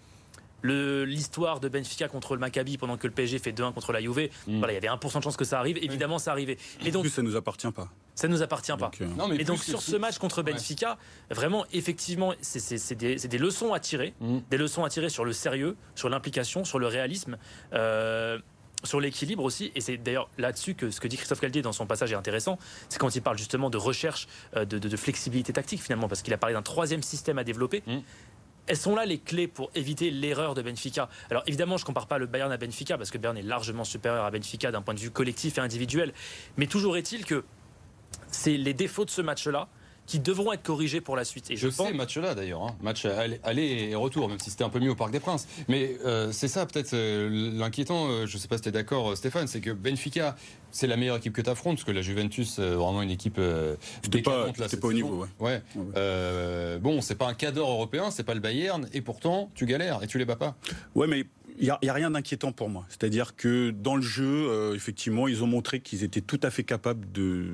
l'histoire 0.68 1.60
de 1.60 1.70
Benfica 1.70 2.08
contre 2.08 2.36
le 2.36 2.40
Maccabi 2.40 2.78
pendant 2.78 2.98
que 2.98 3.08
le 3.08 3.14
PSG 3.14 3.40
fait 3.40 3.52
2-1 3.52 3.74
contre 3.74 3.92
la 3.92 4.02
Juve. 4.02 4.30
Mm. 4.48 4.58
Voilà, 4.60 4.74
il 4.74 4.76
y 4.76 4.88
avait 4.88 4.88
1% 4.88 5.18
de 5.18 5.24
chance 5.24 5.38
que 5.38 5.46
ça 5.46 5.60
arrive. 5.60 5.78
Évidemment, 5.78 6.20
ça 6.20 6.32
arrivait. 6.32 6.58
Et 6.86 6.92
donc, 6.92 7.04
plus, 7.04 7.10
ça 7.10 7.22
nous 7.22 7.36
appartient 7.36 7.72
pas. 7.72 7.90
Ça 8.16 8.28
nous 8.28 8.42
appartient 8.42 8.72
pas. 8.78 8.90
Euh, 9.02 9.38
et 9.38 9.44
donc 9.44 9.60
sur 9.60 9.82
ce 9.82 9.96
match 9.96 10.18
contre 10.18 10.42
Benfica, 10.42 10.98
vraiment, 11.30 11.66
effectivement, 11.72 12.34
c'est 12.42 12.96
des, 12.96 13.38
leçons 13.38 13.74
à 13.74 13.80
tirer, 13.80 14.16
mm. 14.20 14.40
des 14.50 14.58
leçons 14.58 14.84
à 14.84 14.90
tirer 14.90 15.10
sur 15.10 15.24
le 15.24 15.34
sérieux, 15.34 15.76
sur 15.94 16.10
l'implication, 16.10 16.66
sur 16.66 16.80
le 16.80 16.88
réalisme. 16.88 17.38
Euh, 17.74 18.40
sur 18.84 19.00
l'équilibre 19.00 19.44
aussi, 19.44 19.72
et 19.74 19.82
c'est 19.82 19.98
d'ailleurs 19.98 20.30
là-dessus 20.38 20.76
que 20.76 20.92
ce 20.92 21.00
que 21.02 21.08
dit 21.08 21.18
Christophe 21.18 21.40
Caldier 21.40 21.64
dans 21.64 21.74
son 21.74 21.88
passage 21.88 22.12
est 22.12 22.16
intéressant, 22.16 22.60
c'est 22.90 23.00
quand 23.00 23.16
il 23.16 23.24
parle 23.24 23.38
justement 23.38 23.72
de 23.72 23.78
recherche 23.78 24.28
euh, 24.56 24.66
de, 24.66 24.98
flexibilité 24.98 25.52
tactique 25.52 25.82
finalement, 25.82 26.08
parce 26.08 26.22
qu'il 26.22 26.34
a 26.34 26.38
parlé 26.38 26.54
d'un 26.54 26.62
troisième 26.62 27.02
système 27.02 27.40
à 27.40 27.44
développer. 27.44 27.82
Mm 27.88 27.98
elles 28.68 28.78
sont 28.78 28.96
là 28.96 29.06
les 29.06 29.18
clés 29.18 29.48
pour 29.48 29.72
éviter 29.76 30.12
l'erreur 30.12 30.54
de 30.54 30.62
Benfica. 30.62 31.10
Alors 31.30 31.44
évidemment, 31.48 31.78
je 31.78 31.84
ne 31.84 31.88
compare 31.88 32.08
pas 32.08 32.18
le 32.18 32.26
Bayern 32.26 32.52
à 32.52 32.58
Benfica 32.58 32.98
parce 32.98 33.12
que 33.12 33.18
Bayern 33.18 33.38
est 33.38 33.42
largement 33.42 33.84
supérieur 33.84 34.26
à 34.26 34.32
Benfica 34.32 34.72
d'un 34.72 34.82
point 34.82 34.94
de 34.94 35.00
vue 35.00 35.12
collectif 35.12 35.58
et 35.58 35.62
individuel. 35.62 36.14
Mais 36.58 36.68
toujours 36.68 36.98
est-il 36.98 37.26
que 37.26 37.44
c'est 38.30 38.58
les 38.58 38.74
défauts 38.74 39.06
de 39.06 39.10
ce 39.10 39.22
match-là 39.22 39.68
qui 40.08 40.20
devront 40.20 40.54
être 40.54 40.64
corrigés 40.64 41.02
pour 41.02 41.16
la 41.16 41.26
suite. 41.26 41.52
Et 41.52 41.58
je, 41.58 41.70
sais, 41.70 41.94
match-là 41.94 42.34
d'ailleurs, 42.34 42.64
hein. 42.64 42.76
match 42.82 43.06
aller 43.06 43.90
et 43.92 43.94
retour, 43.94 44.30
même 44.30 44.40
si 44.40 44.50
c'était 44.50 44.64
un 44.64 44.70
peu 44.70 44.80
mieux 44.80 44.92
au 44.92 44.96
Parc 44.96 45.12
des 45.12 45.20
Princes. 45.20 45.48
Mais 45.68 45.98
euh, 46.06 46.32
c'est 46.32 46.48
ça 46.48 46.66
peut-être 46.66 46.94
euh, 46.94 47.30
l'inquiétant, 47.54 48.08
euh, 48.08 48.26
je 48.26 48.38
ne 48.38 48.40
sais 48.40 48.48
pas 48.48 48.56
si 48.56 48.64
tu 48.64 48.70
es 48.70 48.72
d'accord 48.72 49.16
Stéphane, 49.18 49.48
c'est 49.48 49.60
que 49.60 49.72
Benfica, 49.72 50.38
c'est 50.72 50.88
la 50.88 50.96
meilleure 50.96 51.18
équipe 51.18 51.34
que 51.34 51.42
tu 51.42 51.50
affrontes, 51.50 51.76
parce 51.76 51.84
que 51.84 51.92
la 51.92 52.02
Juventus, 52.02 52.60
vraiment 52.60 53.02
une 53.02 53.12
équipe 53.12 53.40
C'était 54.02 54.22
pas, 54.22 54.52
pas 54.54 54.88
au 54.88 54.94
niveau. 54.94 55.28
Ouais. 55.40 55.62
ouais. 55.76 56.80
bon, 56.80 57.02
c'est 57.02 57.16
pas 57.16 57.28
un 57.28 57.34
cadre 57.34 57.62
européen, 57.62 58.10
c'est 58.10 58.24
pas 58.24 58.34
le 58.34 58.40
Bayern, 58.40 58.88
et 58.94 59.02
pourtant 59.02 59.52
tu 59.56 59.66
galères 59.66 60.02
et 60.04 60.08
tu 60.08 60.18
les 60.18 60.26
bats 60.26 60.38
pas. 60.38 60.56
Ouais, 60.96 61.08
mais 61.08 61.26
il 61.60 61.76
n'y 61.82 61.90
a, 61.90 61.94
rien 61.94 62.12
d'inquiétant 62.12 62.52
pour 62.52 62.70
moi. 62.70 62.86
C'est-à-dire 62.90 63.36
que 63.36 63.72
dans 63.72 63.96
le 63.96 64.02
jeu, 64.02 64.48
euh, 64.50 64.76
effectivement, 64.76 65.28
ils 65.28 65.44
ont 65.44 65.48
montré 65.48 65.80
qu'ils 65.80 66.04
étaient 66.04 66.22
tout 66.22 66.40
à 66.44 66.50
fait 66.50 66.64
capables 66.64 67.06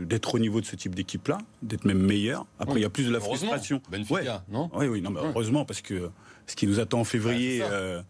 d'être 0.05 0.35
au 0.35 0.39
niveau 0.39 0.61
de 0.61 0.65
ce 0.65 0.75
type 0.75 0.93
d'équipe-là, 0.93 1.37
d'être 1.61 1.85
même 1.85 2.01
meilleurs. 2.01 2.45
Après, 2.59 2.79
il 2.79 2.81
y 2.81 2.85
a 2.85 2.89
plus 2.89 3.05
de 3.05 3.11
la 3.11 3.19
frustration. 3.19 3.81
Benfica, 3.89 4.43
non 4.49 4.69
Oui, 4.73 4.87
oui, 4.87 5.01
non, 5.01 5.11
mais 5.11 5.21
heureusement, 5.23 5.65
parce 5.65 5.81
que 5.81 6.09
ce 6.47 6.55
qui 6.55 6.67
nous 6.67 6.79
attend 6.79 6.99
en 6.99 7.03
février, 7.05 7.61
euh, 7.63 8.01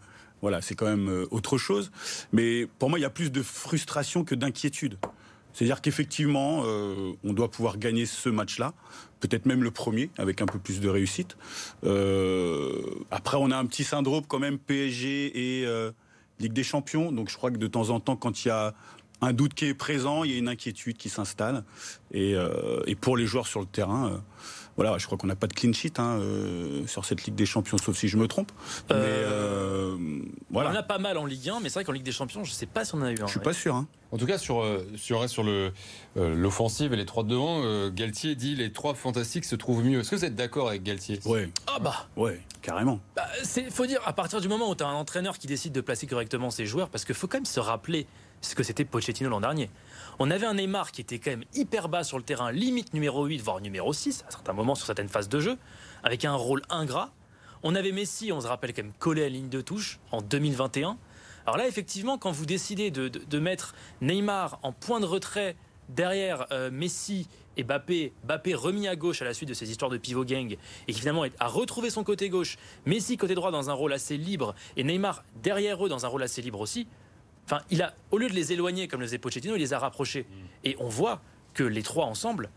voilà, 0.41 0.61
c'est 0.61 0.75
quand 0.75 0.87
même 0.87 1.09
euh, 1.09 1.25
autre 1.31 1.57
chose. 1.57 1.91
Mais 2.31 2.67
pour 2.79 2.89
moi, 2.89 2.99
il 2.99 3.03
y 3.03 3.05
a 3.05 3.09
plus 3.09 3.31
de 3.31 3.41
frustration 3.41 4.23
que 4.23 4.35
d'inquiétude. 4.35 4.97
C'est-à-dire 5.53 5.81
qu'effectivement, 5.81 6.63
on 7.23 7.33
doit 7.33 7.51
pouvoir 7.51 7.77
gagner 7.77 8.05
ce 8.05 8.29
match-là 8.29 8.73
peut-être 9.27 9.45
même 9.45 9.63
le 9.63 9.71
premier, 9.71 10.09
avec 10.17 10.41
un 10.41 10.45
peu 10.45 10.59
plus 10.59 10.81
de 10.81 10.89
réussite. 10.89 11.37
Euh, 11.85 12.81
après, 13.09 13.37
on 13.39 13.51
a 13.51 13.57
un 13.57 13.65
petit 13.65 13.85
syndrome 13.85 14.23
quand 14.27 14.39
même 14.39 14.59
PSG 14.59 15.61
et 15.61 15.65
euh, 15.65 15.91
Ligue 16.39 16.51
des 16.51 16.63
Champions, 16.63 17.11
donc 17.11 17.29
je 17.29 17.37
crois 17.37 17.49
que 17.49 17.57
de 17.57 17.67
temps 17.67 17.89
en 17.89 18.01
temps, 18.01 18.17
quand 18.17 18.43
il 18.43 18.49
y 18.49 18.51
a 18.51 18.73
un 19.21 19.31
doute 19.31 19.53
qui 19.53 19.65
est 19.65 19.73
présent, 19.73 20.25
il 20.25 20.31
y 20.31 20.35
a 20.35 20.37
une 20.37 20.49
inquiétude 20.49 20.97
qui 20.97 21.07
s'installe. 21.07 21.63
Et, 22.11 22.35
euh, 22.35 22.81
et, 22.85 22.95
pour 22.95 23.15
les 23.15 23.25
joueurs 23.25 23.47
sur 23.47 23.61
le 23.61 23.65
terrain, 23.65 24.21
voilà, 24.75 24.97
je 24.97 25.05
crois 25.05 25.17
qu'on 25.17 25.27
n'a 25.27 25.35
pas 25.35 25.47
de 25.47 25.53
clean 25.53 25.73
sheet 25.73 25.99
hein, 25.99 26.17
euh, 26.19 26.87
sur 26.87 27.05
cette 27.05 27.23
Ligue 27.25 27.35
des 27.35 27.45
Champions, 27.45 27.77
sauf 27.77 27.95
si 27.95 28.07
je 28.07 28.17
me 28.17 28.27
trompe. 28.27 28.51
Mais 28.89 28.95
euh, 28.97 29.95
voilà. 30.49 30.69
On 30.69 30.73
en 30.73 30.77
a 30.77 30.83
pas 30.83 30.97
mal 30.97 31.17
en 31.17 31.25
Ligue 31.25 31.49
1, 31.49 31.59
mais 31.59 31.69
c'est 31.69 31.75
vrai 31.75 31.83
qu'en 31.83 31.91
Ligue 31.91 32.03
des 32.03 32.11
Champions, 32.11 32.43
je 32.43 32.51
ne 32.51 32.55
sais 32.55 32.65
pas 32.65 32.83
si 32.83 32.95
on 32.95 32.99
en 32.99 33.03
a 33.03 33.11
eu 33.11 33.21
un. 33.21 33.27
Je 33.27 33.31
suis 33.31 33.39
pas 33.39 33.53
sûr. 33.53 33.75
Hein. 33.75 33.87
En 34.11 34.17
tout 34.17 34.25
cas, 34.25 34.37
sur, 34.37 34.61
euh, 34.61 34.85
sur, 34.95 35.27
sur 35.29 35.43
l'offensive 36.15 36.93
et 36.93 36.95
les 36.95 37.05
trois 37.05 37.23
de 37.23 37.29
devant, 37.29 37.89
Galtier 37.89 38.35
dit 38.35 38.55
les 38.55 38.71
trois 38.71 38.93
fantastiques 38.93 39.45
se 39.45 39.55
trouvent 39.55 39.83
mieux. 39.83 39.99
Est-ce 39.99 40.11
que 40.11 40.15
vous 40.15 40.25
êtes 40.25 40.35
d'accord 40.35 40.69
avec 40.69 40.83
Galtier? 40.83 41.19
Oui. 41.25 41.51
Ah 41.67 41.79
bah 41.79 42.07
Ouais, 42.15 42.41
carrément. 42.61 42.99
Bah, 43.15 43.27
faut 43.71 43.85
dire, 43.85 44.01
à 44.05 44.13
partir 44.13 44.41
du 44.41 44.47
moment 44.47 44.69
où 44.69 44.75
tu 44.75 44.83
as 44.83 44.87
un 44.87 44.93
entraîneur 44.93 45.37
qui 45.37 45.47
décide 45.47 45.73
de 45.73 45.81
placer 45.81 46.07
correctement 46.07 46.51
ses 46.51 46.65
joueurs, 46.65 46.89
parce 46.89 47.05
qu'il 47.05 47.15
faut 47.15 47.27
quand 47.27 47.37
même 47.37 47.45
se 47.45 47.59
rappeler 47.59 48.07
ce 48.41 48.55
que 48.55 48.63
c'était 48.63 48.85
Pochettino 48.85 49.29
l'an 49.29 49.41
dernier. 49.41 49.69
On 50.19 50.29
avait 50.29 50.45
un 50.45 50.55
Neymar 50.55 50.91
qui 50.91 51.01
était 51.01 51.19
quand 51.19 51.31
même 51.31 51.45
hyper 51.53 51.89
bas 51.89 52.03
sur 52.03 52.17
le 52.17 52.23
terrain, 52.23 52.51
limite 52.51 52.93
numéro 52.93 53.25
8, 53.25 53.39
voire 53.39 53.61
numéro 53.61 53.93
6, 53.93 54.25
à 54.27 54.31
certains 54.31 54.53
moments 54.53 54.75
sur 54.75 54.85
certaines 54.85 55.09
phases 55.09 55.29
de 55.29 55.39
jeu, 55.39 55.57
avec 56.03 56.25
un 56.25 56.35
rôle 56.35 56.61
ingrat. 56.69 57.11
On 57.63 57.75
avait 57.75 57.91
Messi, 57.91 58.31
on 58.31 58.41
se 58.41 58.47
rappelle 58.47 58.73
quand 58.73 58.83
même, 58.83 58.93
collé 58.99 59.21
à 59.21 59.25
la 59.25 59.29
ligne 59.29 59.49
de 59.49 59.61
touche 59.61 59.99
en 60.11 60.21
2021. 60.21 60.97
Alors 61.45 61.57
là, 61.57 61.67
effectivement, 61.67 62.17
quand 62.17 62.31
vous 62.31 62.45
décidez 62.45 62.91
de, 62.91 63.39
mettre 63.39 63.73
Neymar 64.01 64.59
en 64.63 64.71
point 64.71 64.99
de 64.99 65.05
retrait 65.05 65.55
derrière 65.89 66.45
euh, 66.51 66.69
Messi 66.71 67.27
et 67.57 67.63
Bappé, 67.63 68.13
Bappé 68.23 68.55
remis 68.55 68.87
à 68.87 68.95
gauche 68.95 69.21
à 69.21 69.25
la 69.25 69.33
suite 69.33 69.49
de 69.49 69.53
ces 69.53 69.69
histoires 69.69 69.91
de 69.91 69.97
pivot 69.97 70.23
gang 70.23 70.55
et 70.87 70.93
qui 70.93 70.99
finalement 70.99 71.25
a 71.39 71.47
retrouvé 71.47 71.89
son 71.89 72.03
côté 72.03 72.29
gauche, 72.29 72.57
Messi 72.85 73.17
côté 73.17 73.35
droit 73.35 73.51
dans 73.51 73.69
un 73.69 73.73
rôle 73.73 73.93
assez 73.93 74.17
libre 74.17 74.55
et 74.77 74.83
Neymar 74.83 75.23
derrière 75.41 75.85
eux 75.85 75.89
dans 75.89 76.05
un 76.05 76.07
rôle 76.07 76.23
assez 76.23 76.41
libre 76.41 76.61
aussi, 76.61 76.87
Enfin, 77.45 77.61
il 77.69 77.81
a, 77.81 77.93
au 78.11 78.17
lieu 78.17 78.29
de 78.29 78.33
les 78.33 78.53
éloigner 78.53 78.87
comme 78.87 79.01
le 79.01 79.05
faisait 79.05 79.17
Pochettino, 79.17 79.55
il 79.55 79.59
les 79.59 79.73
a 79.73 79.79
rapprochés. 79.79 80.23
Mm. 80.23 80.35
Et 80.65 80.75
on 80.79 80.87
voit 80.87 81.21
que 81.53 81.63
les 81.63 81.83
trois 81.83 82.05
ensemble, 82.05 82.49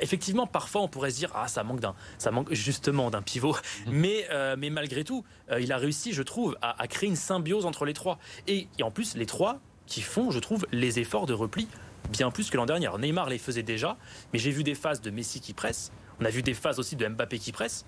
effectivement, 0.00 0.46
parfois 0.46 0.82
on 0.82 0.88
pourrait 0.88 1.10
se 1.10 1.16
dire 1.18 1.30
ah 1.34 1.48
ça 1.48 1.64
manque 1.64 1.80
d'un, 1.80 1.94
ça 2.18 2.30
manque 2.30 2.52
justement 2.52 3.10
d'un 3.10 3.22
pivot, 3.22 3.54
mm. 3.86 3.90
mais 3.90 4.26
euh, 4.30 4.56
mais 4.58 4.70
malgré 4.70 5.04
tout, 5.04 5.24
euh, 5.50 5.60
il 5.60 5.72
a 5.72 5.76
réussi, 5.76 6.12
je 6.12 6.22
trouve, 6.22 6.56
à, 6.62 6.86
créer 6.88 7.08
une 7.08 7.16
symbiose 7.16 7.66
entre 7.66 7.84
les 7.84 7.94
trois. 7.94 8.18
Et, 8.46 8.68
en 8.80 8.90
plus, 8.90 9.16
les 9.16 9.26
trois 9.26 9.60
qui 9.86 10.00
font, 10.00 10.30
je 10.30 10.38
trouve, 10.38 10.66
les 10.72 10.98
efforts 10.98 11.26
de 11.26 11.34
repli 11.34 11.68
bien 12.10 12.30
plus 12.30 12.50
que 12.50 12.56
l'an 12.56 12.66
dernier. 12.66 12.88
Neymar 12.98 13.28
les 13.28 13.38
faisait 13.38 13.62
déjà, 13.62 13.96
mais 14.32 14.38
j'ai 14.38 14.50
vu 14.50 14.64
des 14.64 14.74
phases 14.74 15.00
de 15.00 15.10
Messi 15.10 15.40
qui 15.40 15.52
presse. 15.52 15.92
On 16.20 16.24
a 16.24 16.30
vu 16.30 16.42
des 16.42 16.54
phases 16.54 16.78
aussi 16.78 16.96
de 16.96 17.06
Mbappé 17.06 17.38
qui 17.38 17.52
presse. 17.52 17.86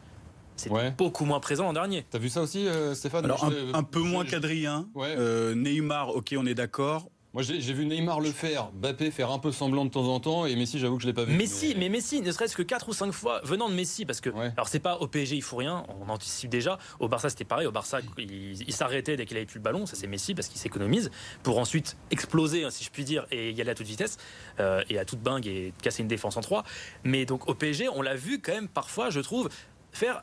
C'est 0.56 0.70
beaucoup 0.96 1.24
moins 1.24 1.40
présent 1.40 1.64
l'an 1.64 1.72
dernier. 1.72 2.06
T'as 2.10 2.18
vu 2.18 2.28
ça 2.28 2.42
aussi, 2.42 2.66
euh, 2.66 2.94
Stéphane? 2.94 3.24
Alors, 3.24 3.50
un, 3.72 3.82
peu 3.82 4.00
moins 4.00 4.24
qu'Adrien. 4.24 4.88
Euh, 4.96 5.54
Neymar, 5.54 6.14
ok, 6.14 6.34
on 6.38 6.46
est 6.46 6.54
d'accord. 6.54 7.08
Moi, 7.34 7.42
j'ai 7.42 7.72
vu 7.72 7.84
Neymar 7.84 8.20
le 8.20 8.30
faire, 8.30 8.70
Mbappé 8.74 9.10
faire 9.10 9.32
un 9.32 9.40
peu 9.40 9.50
semblant 9.50 9.84
de 9.84 9.90
temps 9.90 10.06
en 10.06 10.20
temps, 10.20 10.46
et 10.46 10.54
Messi, 10.54 10.78
j'avoue 10.78 10.98
que 10.98 11.02
je 11.02 11.08
l'ai 11.08 11.12
pas 11.12 11.24
vu. 11.24 11.34
Messi, 11.34 11.74
mais... 11.76 11.88
Messi, 11.88 12.20
ne 12.20 12.30
serait-ce 12.30 12.54
que 12.54 12.62
4 12.62 12.88
ou 12.88 12.92
5 12.92 13.10
fois 13.10 13.40
venant 13.42 13.68
de 13.68 13.74
Messi, 13.74 14.06
parce 14.06 14.20
que 14.20 14.30
alors 14.30 14.68
c'est 14.68 14.78
pas 14.78 14.98
au 14.98 15.08
PSG, 15.08 15.34
il 15.34 15.42
faut 15.42 15.56
rien, 15.56 15.84
on 16.00 16.08
anticipe 16.08 16.48
déjà. 16.48 16.78
Au 17.00 17.08
Barça, 17.08 17.30
c'était 17.30 17.42
pareil. 17.42 17.66
Au 17.66 17.72
Barça, 17.72 17.98
il, 18.18 18.72
s'arrêtait 18.72 19.16
dès 19.16 19.26
qu'il 19.26 19.36
avait 19.36 19.46
plus 19.46 19.58
le 19.58 19.64
ballon, 19.64 19.84
ça 19.84 19.96
c'est 19.96 20.06
Messi 20.06 20.36
parce 20.36 20.46
qu'il 20.46 20.60
s'économise 20.60 21.10
pour 21.42 21.58
ensuite 21.58 21.96
exploser, 22.12 22.62
hein, 22.62 22.70
si 22.70 22.84
je 22.84 22.90
puis 22.90 23.02
dire, 23.02 23.26
et 23.32 23.50
y 23.50 23.60
aller 23.60 23.70
à 23.70 23.74
toute 23.74 23.88
vitesse 23.88 24.16
euh, 24.60 24.84
et 24.88 25.00
à 25.00 25.04
toute 25.04 25.20
bingue 25.20 25.48
et 25.48 25.72
casser 25.82 26.02
une 26.02 26.08
défense 26.08 26.36
en 26.36 26.40
3. 26.40 26.62
Mais 27.02 27.26
donc 27.26 27.48
au 27.48 27.54
PSG, 27.54 27.88
on 27.88 28.00
l'a 28.00 28.14
vu 28.14 28.40
quand 28.40 28.54
même 28.54 28.68
parfois, 28.68 29.10
je 29.10 29.18
trouve, 29.18 29.48
faire 29.94 30.20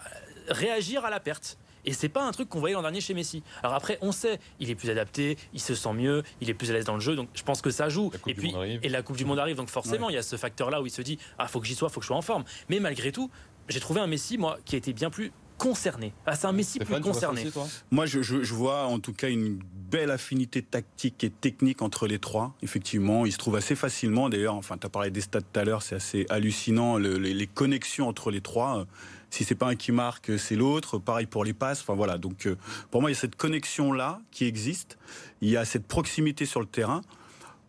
réagir 0.47 1.05
à 1.05 1.09
la 1.09 1.19
perte. 1.19 1.57
Et 1.83 1.93
c'est 1.93 2.09
pas 2.09 2.23
un 2.23 2.31
truc 2.31 2.47
qu'on 2.47 2.59
voyait 2.59 2.75
l'an 2.75 2.83
dernier 2.83 3.01
chez 3.01 3.15
Messi. 3.15 3.41
Alors 3.63 3.75
après, 3.75 3.97
on 4.01 4.11
sait, 4.11 4.39
il 4.59 4.69
est 4.69 4.75
plus 4.75 4.91
adapté, 4.91 5.37
il 5.51 5.59
se 5.59 5.73
sent 5.73 5.93
mieux, 5.93 6.21
il 6.39 6.49
est 6.49 6.53
plus 6.53 6.69
à 6.69 6.73
l'aise 6.73 6.85
dans 6.85 6.93
le 6.93 6.99
jeu, 6.99 7.15
donc 7.15 7.29
je 7.33 7.41
pense 7.41 7.61
que 7.61 7.71
ça 7.71 7.89
joue. 7.89 8.11
et 8.27 8.35
puis 8.35 8.53
et 8.83 8.89
la 8.89 9.01
Coupe 9.01 9.17
du 9.17 9.25
Monde 9.25 9.39
arrive, 9.39 9.57
donc 9.57 9.69
forcément, 9.69 10.09
il 10.09 10.13
y 10.13 10.19
a 10.19 10.21
ce 10.21 10.35
facteur-là 10.35 10.81
où 10.81 10.85
il 10.85 10.91
se 10.91 11.01
dit 11.01 11.17
ah 11.39 11.47
faut 11.47 11.59
que 11.59 11.65
j'y 11.65 11.73
sois, 11.73 11.89
faut 11.89 11.99
que 11.99 12.03
je 12.03 12.07
sois 12.07 12.17
en 12.17 12.21
forme. 12.21 12.43
Mais 12.69 12.79
malgré 12.79 13.11
tout, 13.11 13.31
j'ai 13.67 13.79
trouvé 13.79 13.99
un 13.99 14.07
Messi 14.07 14.37
moi 14.37 14.59
qui 14.63 14.75
a 14.75 14.77
été 14.77 14.93
bien 14.93 15.09
plus 15.09 15.31
concerné. 15.61 16.13
Ah, 16.25 16.35
c'est 16.35 16.47
un 16.47 16.53
Messi 16.53 16.79
plus 16.79 16.99
concerné. 17.01 17.47
Moi, 17.91 18.05
je, 18.07 18.53
vois 18.53 18.85
en 18.85 18.99
tout 18.99 19.13
cas 19.13 19.29
une 19.29 19.59
belle 19.73 20.09
affinité 20.09 20.63
tactique 20.63 21.23
et 21.23 21.29
technique 21.29 21.83
entre 21.83 22.07
les 22.07 22.17
trois. 22.17 22.55
Effectivement, 22.63 23.27
ils 23.27 23.31
se 23.31 23.37
trouvent 23.37 23.57
assez 23.57 23.75
facilement. 23.75 24.29
D'ailleurs, 24.29 24.55
enfin, 24.55 24.77
tu 24.79 24.87
as 24.87 24.89
parlé 24.89 25.11
des 25.11 25.21
stats 25.21 25.41
tout 25.41 25.59
à 25.59 25.63
l'heure, 25.63 25.83
c'est 25.83 25.95
assez 25.95 26.25
hallucinant 26.29 26.97
les, 26.97 27.47
connexions 27.47 28.07
entre 28.07 28.31
les 28.31 28.41
trois. 28.41 28.87
Si 29.31 29.45
c'est 29.45 29.55
pas 29.55 29.67
un 29.67 29.75
qui 29.75 29.91
marque, 29.91 30.37
c'est 30.37 30.55
l'autre. 30.55 30.99
Pareil 30.99 31.25
pour 31.25 31.43
les 31.43 31.53
passes. 31.53 31.81
Enfin 31.81 31.95
voilà. 31.95 32.17
Donc, 32.17 32.45
euh, 32.45 32.57
pour 32.91 33.01
moi, 33.01 33.09
il 33.09 33.13
y 33.13 33.17
a 33.17 33.19
cette 33.19 33.37
connexion 33.37 33.93
là 33.93 34.21
qui 34.29 34.45
existe. 34.45 34.97
Il 35.41 35.49
y 35.49 35.57
a 35.57 35.65
cette 35.65 35.87
proximité 35.87 36.45
sur 36.45 36.59
le 36.59 36.67
terrain. 36.67 37.01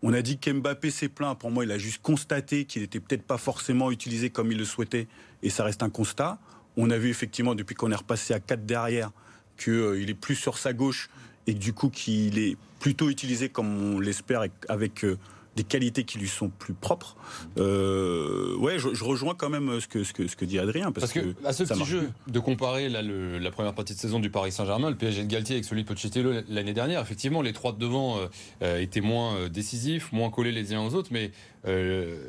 On 0.03 0.13
a 0.13 0.21
dit 0.21 0.39
qu'Mbappé 0.39 0.91
s'est 0.91 1.09
plaint. 1.09 1.39
Pour 1.39 1.53
moi, 1.53 1.65
il 1.65 1.71
a 1.71 1.79
juste 1.79 2.03
constaté 2.03 2.65
qu'il 2.65 2.83
n'était 2.83 2.99
peut-être 2.99 3.23
pas 3.23 3.39
forcément 3.39 3.93
utilisé 3.93 4.31
comme 4.31 4.51
il 4.51 4.59
le 4.59 4.65
souhaitait, 4.65 5.07
et 5.45 5.51
ça 5.51 5.63
reste 5.63 5.85
un 5.85 5.91
constat. 5.91 6.39
On 6.77 6.91
a 6.91 6.99
vu 6.99 7.09
effectivement, 7.09 7.55
depuis 7.55 7.77
qu'on 7.77 7.93
est 7.93 7.97
repassé 7.97 8.35
à 8.35 8.41
4 8.41 8.67
derrière, 8.67 9.13
qu'il 9.57 9.73
euh, 9.73 10.09
est 10.09 10.15
plus 10.15 10.35
sur 10.35 10.59
sa 10.59 10.73
gauche 10.73 11.09
et 11.47 11.55
du 11.55 11.73
coup 11.73 11.89
qu'il 11.89 12.39
est 12.39 12.57
plutôt 12.81 13.11
utilisé 13.11 13.49
comme 13.49 13.95
on 13.95 14.01
l'espère 14.01 14.45
avec 14.69 15.05
euh, 15.05 15.19
des 15.57 15.65
qualités 15.65 16.05
qui 16.05 16.19
lui 16.19 16.29
sont 16.29 16.49
plus 16.49 16.75
propres. 16.75 17.17
Euh, 17.59 18.57
ouais, 18.57 18.79
je, 18.79 19.05
rejoins 19.05 19.35
quand 19.35 19.51
même 19.51 19.81
ce 19.81 19.89
que, 19.89 20.05
ce 20.05 20.13
que, 20.13 20.27
ce 20.27 20.37
que 20.37 20.45
dit 20.45 20.59
Adrien. 20.59 20.93
Parce, 20.93 21.13
que, 21.13 21.35
à 21.45 21.53
ce 21.53 21.65
petit 21.65 21.85
jeu 21.85 22.11
de 22.29 22.39
comparer 22.39 22.89
là, 22.89 23.03
la 23.03 23.51
première 23.51 23.75
partie 23.75 23.95
de 23.95 23.99
saison 23.99 24.21
du 24.21 24.31
Paris 24.31 24.53
Saint-Germain, 24.53 24.91
le 24.91 24.97
PSG 24.97 25.25
de 25.25 25.29
Galtier 25.29 25.57
avec 25.57 25.65
celui 25.65 25.83
de 25.83 25.89
Pochettino 25.89 26.33
l'année 26.49 26.75
dernière, 26.75 27.01
effectivement, 27.01 27.43
les 27.43 27.53
trois 27.53 27.73
de 27.73 27.79
devant 27.79 28.19
étaient 28.61 29.01
moins 29.01 29.49
décisifs, 29.49 30.13
moins 30.13 30.31
collés 30.31 30.53
les 30.53 30.73
uns 30.73 30.81
aux 30.81 30.95
autres, 30.95 31.11
mais 31.11 31.33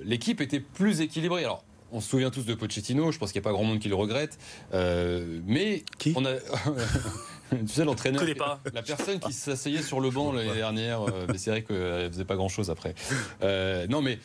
l'équipe 0.04 0.42
était 0.42 0.60
plus 0.60 1.02
équilibrée. 1.02 1.44
Alors, 1.44 1.64
on 1.94 2.02
se 2.02 2.10
souvient 2.10 2.32
tous 2.32 2.46
de 2.46 2.56
Pochettino, 2.56 3.12
je 3.12 3.20
pense 3.20 3.32
qu'il 3.32 3.40
n'y 3.40 3.44
a 3.44 3.50
pas 3.50 3.54
grand 3.54 3.64
monde 3.64 3.80
qui 3.80 3.88
le 3.88 3.96
regrette. 3.96 4.38
Euh, 4.74 5.40
mais 5.46 5.84
qui? 6.00 6.14
on 6.16 6.26
a 6.26 6.34
tu 7.66 7.74
sais 7.74 7.86
l'entraîneur 7.86 8.24
la 8.74 8.82
personne 8.82 9.20
qui 9.20 9.34
s'asseyait 9.34 9.82
sur 9.82 10.00
le 10.00 10.10
banc 10.10 10.32
l'année 10.32 10.54
dernière 10.54 11.02
euh, 11.02 11.26
mais 11.28 11.38
c'est 11.38 11.52
vrai 11.52 11.62
qu'elle 11.64 12.12
faisait 12.12 12.26
pas 12.26 12.36
grand 12.36 12.50
chose 12.50 12.70
après. 12.70 12.96
Euh, 13.42 13.88
non 13.88 14.02
mais 14.02 14.20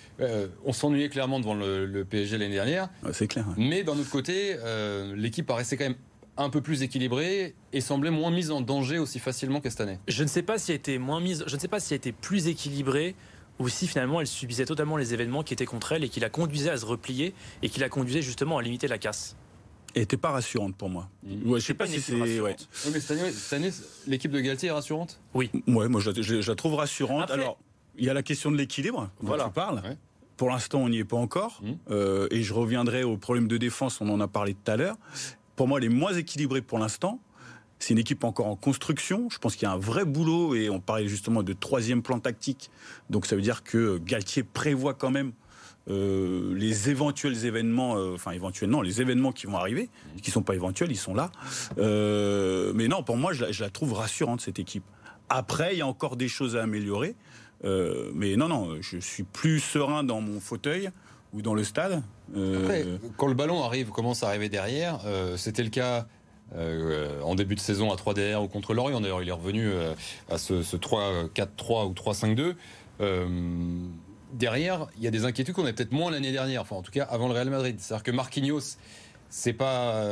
on 0.64 0.73
s'ennuyait 0.73 1.08
clairement 1.08 1.40
devant 1.40 1.54
le, 1.54 2.04
PSG 2.08 2.38
l'année 2.38 2.54
dernière. 2.54 2.88
C'est 3.12 3.28
clair 3.28 3.47
mais 3.56 3.82
d'un 3.82 3.92
autre 3.92 4.11
côté 4.11 4.56
l'équipe 5.14 5.47
paraissait 5.47 5.76
quand 5.76 5.85
même 5.85 5.97
un 6.38 6.50
peu 6.50 6.61
plus 6.61 6.82
équilibrée 6.82 7.54
et 7.73 7.80
semblait 7.80 8.11
moins 8.11 8.30
mise 8.30 8.50
en 8.50 8.61
danger 8.61 8.99
aussi 8.99 9.18
facilement 9.18 9.61
que 9.61 9.68
cette 9.68 9.80
année. 9.80 9.99
Je 10.06 10.23
ne 10.23 10.28
sais 10.28 10.42
pas 10.42 10.56
si 10.56 10.70
elle 10.70 10.76
était 10.76 10.99
moins 10.99 11.20
mise, 11.20 11.44
je 11.47 11.54
ne 11.54 11.61
sais 11.61 11.68
pas 11.68 11.80
si 11.80 11.92
elle 11.92 11.99
était 11.99 12.12
plus 12.12 12.47
équilibrée 12.47 13.16
ou 13.58 13.68
si 13.68 13.88
finalement 13.88 14.20
elle 14.20 14.26
subissait 14.26 14.64
totalement 14.64 14.97
les 14.97 15.14
événements 15.14 15.42
qui 15.42 15.52
étaient 15.52 15.66
contre 15.66 15.92
elle 15.92 16.04
et 16.04 16.08
qui 16.08 16.20
la 16.20 16.30
conduisaient 16.30 16.70
à 16.70 16.76
se 16.76 16.87
replier 16.87 17.35
et 17.62 17.68
qui 17.68 17.80
la 17.80 17.88
conduisaient 17.88 18.23
justement 18.23 18.56
à 18.56 18.62
limiter 18.62 18.87
la 18.87 18.99
casse. 18.99 19.37
Elle 19.95 20.02
n'était 20.02 20.16
pas 20.16 20.30
rassurante 20.30 20.76
pour 20.76 20.88
moi. 20.88 21.09
Mmh. 21.23 21.50
Ouais, 21.50 21.61
je 21.61 21.66
sais 21.66 21.75
pas, 21.75 21.87
si 21.87 22.00
c'est. 22.00 22.40
Ouais. 22.40 22.57
mais 22.92 23.00
cette 23.00 23.52
année, 23.52 23.71
l'équipe 24.07 24.30
de 24.30 24.40
Galtier 24.40 24.68
est 24.68 24.73
rassurante? 24.73 25.21
Oui. 25.35 25.50
Ouais, 25.66 25.88
moi 25.88 26.00
je, 26.00 26.49
la 26.49 26.54
trouve 26.54 26.75
rassurante. 26.75 27.30
Alors, 27.30 27.59
il 27.97 28.04
y 28.04 28.11
a 28.11 28.14
la 28.14 28.23
question 28.23 28.50
de 28.50 28.57
l'équilibre 28.57 29.11
dont 29.21 29.28
voilà. 29.28 29.45
tu 29.45 29.50
parles. 29.50 29.83
Pour 30.37 30.50
l'instant, 30.50 30.80
on 30.80 30.88
n'y 30.88 30.99
est 30.99 31.04
pas 31.04 31.16
encore. 31.16 31.61
Mmh. 31.62 31.73
Euh, 31.90 32.28
et 32.30 32.42
je 32.42 32.54
reviendrai 32.54 33.02
au 33.02 33.16
problème 33.16 33.49
de 33.49 33.57
défense, 33.57 34.00
on 34.00 34.09
en 34.09 34.21
a 34.21 34.28
parlé 34.28 34.54
tout 34.54 34.71
à 34.71 34.76
l'heure. 34.76 34.97
Pour 35.57 35.66
moi, 35.66 35.80
les 35.80 35.88
moins 35.88 36.12
équilibrés 36.12 36.62
pour 36.62 36.78
l'instant, 36.78 37.21
c'est 37.78 37.95
une 37.95 37.99
équipe 37.99 38.25
encore 38.25 38.47
en 38.47 38.57
construction. 38.57 39.28
Je 39.30 39.38
pense 39.38 39.57
qu'il 39.57 39.64
y 39.64 39.71
a 39.71 39.73
un 39.73 39.78
vrai 39.78 40.04
boulot 40.04 40.54
et 40.54 40.71
on 40.71 40.80
parlait 40.80 41.09
justement 41.09 41.42
de 41.42 41.52
troisième 41.52 42.02
plan 42.02 42.18
tactique. 42.18 42.71
Donc 43.11 43.26
ça 43.26 43.37
veut 43.37 43.42
dire 43.42 43.62
que 43.62 43.99
Galtier 43.99 44.42
prévoit 44.42 44.95
quand 44.95 45.11
même 45.11 45.33
euh, 45.88 46.54
les 46.54 46.90
éventuels 46.90 47.47
événements, 47.47 47.97
euh, 47.97 48.14
enfin 48.14 48.33
éventuellement 48.33 48.83
les 48.83 49.00
événements 49.00 49.33
qui 49.33 49.47
vont 49.47 49.57
arriver, 49.57 49.88
qui 50.23 50.30
sont 50.30 50.42
pas 50.42 50.54
éventuels, 50.54 50.90
ils 50.90 50.97
sont 50.97 51.14
là. 51.14 51.30
Euh, 51.78 52.73
mais 52.75 52.88
non, 52.88 53.02
pour 53.02 53.16
moi, 53.16 53.33
je 53.33 53.62
la, 53.62 53.71
trouve 53.71 53.95
rassurante 53.95 54.40
cette 54.40 54.59
équipe. 54.59 54.85
Après, 55.28 55.75
il 55.75 55.78
y 55.78 55.83
a 55.83 55.87
encore 55.87 56.16
des 56.16 56.28
choses 56.28 56.57
à 56.57 56.62
améliorer. 56.62 57.14
mais 57.64 58.37
non, 58.37 58.49
non, 58.49 58.76
je 58.80 58.99
suis 58.99 59.25
plus 59.25 59.61
serein 59.61 60.04
dans 60.04 60.21
mon 60.21 60.40
fauteuil 60.40 60.90
ou 61.33 61.42
dans 61.42 61.54
le 61.54 61.64
stade. 61.64 62.02
Après, 62.35 62.87
quand 63.16 63.26
le 63.26 63.35
ballon 63.35 63.62
arrive, 63.62 63.88
commence 63.88 64.23
à 64.23 64.28
arriver 64.28 64.49
derrière, 64.49 65.00
c'était 65.37 65.62
le 65.62 65.71
cas 65.71 66.07
euh, 66.54 67.21
en 67.23 67.35
début 67.35 67.54
de 67.57 67.61
saison 67.61 67.92
à 67.92 67.97
3 67.97 68.14
DR 68.14 68.42
ou 68.42 68.49
contre 68.49 68.73
Lorient. 68.73 69.00
D'ailleurs, 69.00 69.23
il 69.23 69.28
est 69.28 69.33
revenu 69.33 69.71
à 70.30 70.38
ce, 70.38 70.54
3-4-3 70.54 71.88
ou 71.88 71.92
3-5-2. 71.92 72.54
Euh, 73.00 73.26
derrière, 74.32 74.88
il 74.97 75.04
y 75.04 75.06
a 75.06 75.11
des 75.11 75.25
inquiétudes 75.25 75.54
qu'on 75.54 75.64
avait 75.64 75.73
peut-être 75.73 75.92
moins 75.92 76.11
l'année 76.11 76.32
dernière, 76.32 76.62
enfin 76.62 76.76
en 76.76 76.82
tout 76.82 76.92
cas 76.92 77.04
avant 77.04 77.28
le 77.28 77.35
Real 77.35 77.50
Madrid. 77.50 77.76
C'est-à-dire 77.78 78.02
que 78.02 78.11
Marquinhos, 78.11 78.76
c'est 79.30 79.52
pas, 79.52 80.02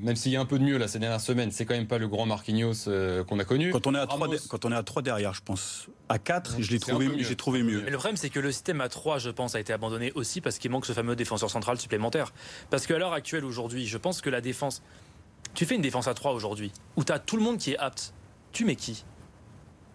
même 0.00 0.16
s'il 0.16 0.32
y 0.32 0.36
a 0.36 0.40
un 0.40 0.44
peu 0.44 0.58
de 0.58 0.64
mieux 0.64 0.76
là 0.76 0.86
ces 0.86 0.98
dernières 0.98 1.20
semaines, 1.20 1.50
c'est 1.50 1.64
quand 1.64 1.74
même 1.74 1.86
pas 1.86 1.98
le 1.98 2.08
grand 2.08 2.26
Marquinhos 2.26 2.84
qu'on 3.26 3.38
a 3.38 3.44
connu. 3.44 3.70
Quand 3.70 3.86
on 3.86 3.94
est 3.94 3.98
à 3.98 4.06
3 4.06 4.28
quand 4.48 4.64
on 4.66 4.72
est 4.72 4.76
à 4.76 4.82
3 4.82 5.02
derrière, 5.02 5.32
je 5.32 5.40
pense. 5.42 5.88
À 6.10 6.18
4, 6.18 6.56
je 6.58 6.70
l'ai 6.70 6.78
trouvé, 6.78 7.10
j'ai 7.22 7.36
trouvé 7.36 7.62
mieux. 7.62 7.82
Mais 7.82 7.90
le 7.90 7.96
problème, 7.96 8.18
c'est 8.18 8.28
que 8.28 8.40
le 8.40 8.52
système 8.52 8.82
à 8.82 8.88
3, 8.90 9.18
je 9.18 9.30
pense, 9.30 9.54
a 9.54 9.60
été 9.60 9.72
abandonné 9.72 10.12
aussi 10.14 10.42
parce 10.42 10.58
qu'il 10.58 10.70
manque 10.70 10.84
ce 10.84 10.92
fameux 10.92 11.16
défenseur 11.16 11.50
central 11.50 11.78
supplémentaire. 11.78 12.34
Parce 12.68 12.86
qu'à 12.86 12.98
l'heure 12.98 13.14
actuelle, 13.14 13.46
aujourd'hui, 13.46 13.86
je 13.86 13.96
pense 13.96 14.20
que 14.20 14.28
la 14.28 14.42
défense, 14.42 14.82
tu 15.54 15.64
fais 15.64 15.76
une 15.76 15.82
défense 15.82 16.06
à 16.06 16.14
3 16.14 16.32
aujourd'hui, 16.32 16.70
où 16.96 17.04
tu 17.04 17.12
as 17.12 17.18
tout 17.18 17.36
le 17.38 17.42
monde 17.42 17.56
qui 17.56 17.72
est 17.72 17.78
apte. 17.78 18.12
Tu 18.52 18.66
mets 18.66 18.76
qui? 18.76 19.04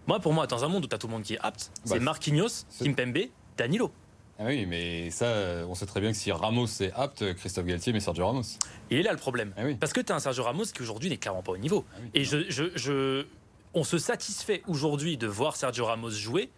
Moi, 0.07 0.19
pour 0.19 0.33
moi, 0.33 0.47
dans 0.47 0.63
un 0.63 0.69
monde 0.69 0.85
où 0.85 0.87
tu 0.87 0.95
as 0.95 0.97
tout 0.97 1.05
le 1.05 1.13
monde 1.13 1.21
qui 1.21 1.35
est 1.35 1.39
apte, 1.39 1.71
c'est 1.83 1.99
bah, 1.99 2.05
Marquinhos, 2.05 2.65
Kimpembe, 2.81 3.29
Danilo. 3.59 3.91
Ah 4.39 4.45
oui, 4.45 4.65
mais 4.65 5.11
ça, 5.11 5.27
on 5.67 5.75
sait 5.75 5.85
très 5.85 5.99
bien 5.99 6.11
que 6.11 6.17
si 6.17 6.31
Ramos 6.31 6.67
est 6.79 6.93
apte, 6.93 7.33
Christophe 7.33 7.65
Galtier 7.65 7.91
met 7.91 7.99
Sergio 7.99 8.25
Ramos. 8.25 8.43
Il 8.89 8.97
est 8.97 9.03
là 9.03 9.11
le 9.11 9.17
problème. 9.17 9.53
Ah 9.57 9.63
Parce 9.77 9.91
que 9.91 9.99
tu 9.99 10.13
as 10.13 10.15
un 10.15 10.19
Sergio 10.19 10.43
Ramos 10.43 10.63
qui 10.73 10.81
aujourd'hui 10.81 11.09
n'est 11.09 11.17
clairement 11.17 11.43
pas 11.43 11.51
au 11.51 11.57
niveau. 11.57 11.85
Ah 11.93 11.99
Et 12.13 12.23
je, 12.23 13.25
on 13.73 13.83
se 13.83 13.97
satisfait 13.97 14.63
aujourd'hui 14.65 15.17
de 15.17 15.27
voir 15.27 15.57
Sergio 15.57 15.85
Ramos 15.85 16.11
jouer, 16.11 16.49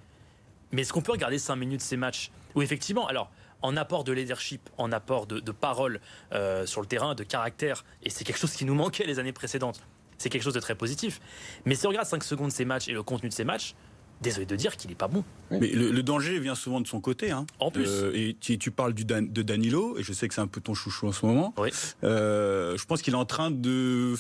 mais 0.72 0.84
est-ce 0.84 0.93
qu'on 0.93 1.01
peut 1.01 1.12
regarder 1.12 1.39
5 1.39 1.55
minutes 1.55 1.81
ces 1.81 1.98
matchs? 1.98 2.31
Où 2.53 2.62
effectivement, 2.62 3.08
alors 3.08 3.31
en 3.63 3.75
apport 3.75 4.03
de 4.03 4.12
leadership, 4.12 4.70
en 4.77 4.91
apport 4.91 5.25
de, 5.25 5.51
parole 5.51 6.01
euh, 6.34 6.67
sur 6.67 6.81
le 6.81 6.88
terrain, 6.88 7.15
de 7.15 7.24
caractère, 7.24 7.84
et 8.03 8.12
c'est 8.12 8.24
quelque 8.24 8.39
chose 8.39 8.53
qui 8.53 8.65
nous 8.65 8.75
manquait 8.75 9.05
les 9.05 9.17
années 9.17 9.34
précédentes. 9.34 9.81
C'est 10.20 10.29
quelque 10.29 10.43
chose 10.43 10.53
de 10.53 10.60
très 10.60 10.75
positif. 10.75 11.20
Mais 11.65 11.74
si 11.74 11.88
on 11.88 11.89
regarde 11.89 12.08
5 12.08 12.24
secondes 12.24 12.50
de 12.50 12.53
ces 12.53 12.65
matchs 12.65 12.88
et 12.88 12.91
le 12.93 13.01
contenu 13.01 13.29
de 13.29 13.34
ces 13.34 13.43
matchs, 13.43 13.74
désolé 14.21 14.45
de 14.45 14.55
dire 14.55 14.77
qu'il 14.77 14.89
n'est 14.89 14.95
pas 14.95 15.07
bon. 15.07 15.23
Mais 15.49 15.67
le, 15.67 16.03
danger 16.03 16.39
vient 16.39 16.55
souvent 16.55 16.81
de 16.81 16.87
son 16.87 17.01
côté. 17.01 17.31
Hein. 17.31 17.45
En 17.59 17.71
plus. 17.71 17.87
Euh, 17.89 18.11
et 18.13 18.35
tu, 18.39 18.71
parles 18.71 18.93
du 18.93 19.05
de 19.05 19.41
Danilo, 19.41 19.97
et 19.97 20.03
je 20.03 20.13
sais 20.13 20.27
que 20.27 20.33
c'est 20.33 20.41
un 20.41 20.47
peu 20.47 20.61
ton 20.61 20.73
chouchou 20.73 21.07
en 21.07 21.11
ce 21.11 21.25
moment. 21.25 21.53
Oui. 21.57 21.69
Euh, 22.03 22.77
je 22.77 22.85
pense 22.85 23.01
qu'il 23.01 23.13
est 23.13 23.17
en 23.17 23.25
train 23.25 23.51
de 23.51 24.15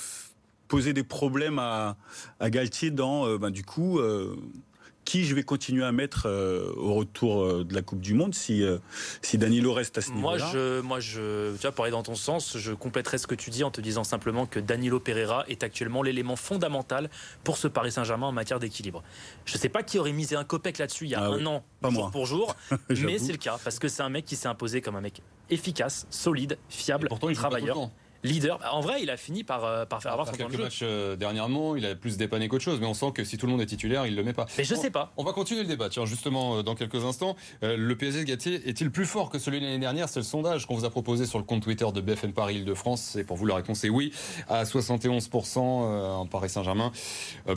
poser 0.67 0.93
des 0.93 1.03
problèmes 1.03 1.59
à, 1.59 1.95
Galtier 2.41 2.91
dans, 2.91 3.37
ben, 3.37 3.49
du 3.49 3.63
coup, 3.63 3.99
qui 5.11 5.25
je 5.25 5.35
vais 5.35 5.43
continuer 5.43 5.83
à 5.83 5.91
mettre 5.91 6.25
euh, 6.27 6.71
au 6.77 6.93
retour 6.93 7.43
euh, 7.43 7.65
de 7.65 7.75
la 7.75 7.81
Coupe 7.81 7.99
du 7.99 8.13
Monde 8.13 8.33
si, 8.33 8.63
euh, 8.63 8.77
si 9.21 9.37
Danilo 9.37 9.73
reste 9.73 9.97
à 9.97 10.01
ce 10.01 10.11
niveau-là 10.11 10.37
Moi, 10.37 10.51
je, 10.53 10.79
moi 10.79 10.99
je, 11.01 11.53
tu 11.55 11.61
vois, 11.63 11.73
pour 11.73 11.83
aller 11.83 11.91
dans 11.91 12.01
ton 12.01 12.15
sens, 12.15 12.57
je 12.57 12.71
compléterai 12.71 13.17
ce 13.17 13.27
que 13.27 13.35
tu 13.35 13.49
dis 13.49 13.65
en 13.65 13.71
te 13.71 13.81
disant 13.81 14.05
simplement 14.05 14.45
que 14.45 14.57
Danilo 14.57 15.01
Pereira 15.01 15.43
est 15.49 15.63
actuellement 15.63 16.01
l'élément 16.01 16.37
fondamental 16.37 17.09
pour 17.43 17.57
ce 17.57 17.67
Paris 17.67 17.91
Saint-Germain 17.91 18.27
en 18.27 18.31
matière 18.31 18.61
d'équilibre. 18.61 19.03
Je 19.43 19.55
ne 19.55 19.59
sais 19.59 19.67
pas 19.67 19.83
qui 19.83 19.99
aurait 19.99 20.13
misé 20.13 20.37
un 20.37 20.45
copec 20.45 20.77
là-dessus 20.77 21.07
il 21.07 21.11
y 21.11 21.15
a 21.15 21.23
ah 21.23 21.27
un 21.27 21.45
an, 21.45 21.65
pas 21.81 21.89
jour 21.89 22.03
moi. 22.03 22.11
pour 22.11 22.25
jour, 22.25 22.55
mais 22.89 23.19
c'est 23.19 23.33
le 23.33 23.37
cas 23.37 23.59
parce 23.61 23.79
que 23.79 23.89
c'est 23.89 24.03
un 24.03 24.09
mec 24.09 24.23
qui 24.23 24.37
s'est 24.37 24.47
imposé 24.47 24.79
comme 24.79 24.95
un 24.95 25.01
mec 25.01 25.21
efficace, 25.49 26.07
solide, 26.09 26.57
fiable, 26.69 27.09
travailleur. 27.33 27.89
Leader. 28.23 28.59
Bah, 28.59 28.73
en 28.73 28.81
vrai, 28.81 29.01
il 29.01 29.09
a 29.09 29.17
fini 29.17 29.43
par, 29.43 29.63
euh, 29.65 29.85
par 29.85 30.01
faire 30.01 30.11
avoir 30.13 30.27
son 30.27 30.33
temps 30.33 30.37
quelques 30.37 30.51
de 30.51 30.57
jeu. 30.57 30.63
matchs 30.63 30.79
euh, 30.83 31.15
dernièrement, 31.15 31.75
il 31.75 31.85
a 31.85 31.95
plus 31.95 32.17
dépanné 32.17 32.47
qu'autre 32.47 32.63
chose, 32.63 32.79
mais 32.79 32.85
on 32.87 32.93
sent 32.93 33.11
que 33.13 33.23
si 33.23 33.37
tout 33.37 33.45
le 33.45 33.51
monde 33.51 33.61
est 33.61 33.65
titulaire, 33.65 34.05
il 34.05 34.15
le 34.15 34.23
met 34.23 34.33
pas. 34.33 34.45
Mais 34.57 34.63
je 34.63 34.75
Bon, 34.75 34.81
sais 34.81 34.91
pas. 34.91 35.11
On 35.17 35.23
va 35.23 35.33
continuer 35.33 35.61
le 35.61 35.67
débat, 35.67 35.89
tiens, 35.89 36.05
justement, 36.05 36.57
euh, 36.57 36.63
dans 36.63 36.75
quelques 36.75 37.03
instants. 37.03 37.35
Euh, 37.63 37.75
le 37.77 37.95
PSG 37.95 38.19
de 38.19 38.23
Gatier 38.25 38.61
est-il 38.67 38.91
plus 38.91 39.05
fort 39.05 39.29
que 39.29 39.39
celui 39.39 39.59
de 39.59 39.65
l'année 39.65 39.79
dernière? 39.79 40.09
C'est 40.09 40.19
le 40.19 40.25
sondage 40.25 40.65
qu'on 40.65 40.75
vous 40.75 40.85
a 40.85 40.89
proposé 40.89 41.25
sur 41.25 41.37
le 41.39 41.43
compte 41.45 41.63
Twitter 41.63 41.85
de 41.93 42.01
BFM 42.01 42.33
Paris 42.33 42.55
Île-de-France. 42.55 43.15
Et 43.15 43.23
pour 43.23 43.37
vous, 43.37 43.45
la 43.45 43.55
réponse 43.55 43.83
est 43.83 43.89
oui, 43.89 44.11
à 44.49 44.63
71% 44.63 45.57
euh, 45.57 46.11
en 46.13 46.25
Paris 46.25 46.49
Saint-Germain. 46.49 46.91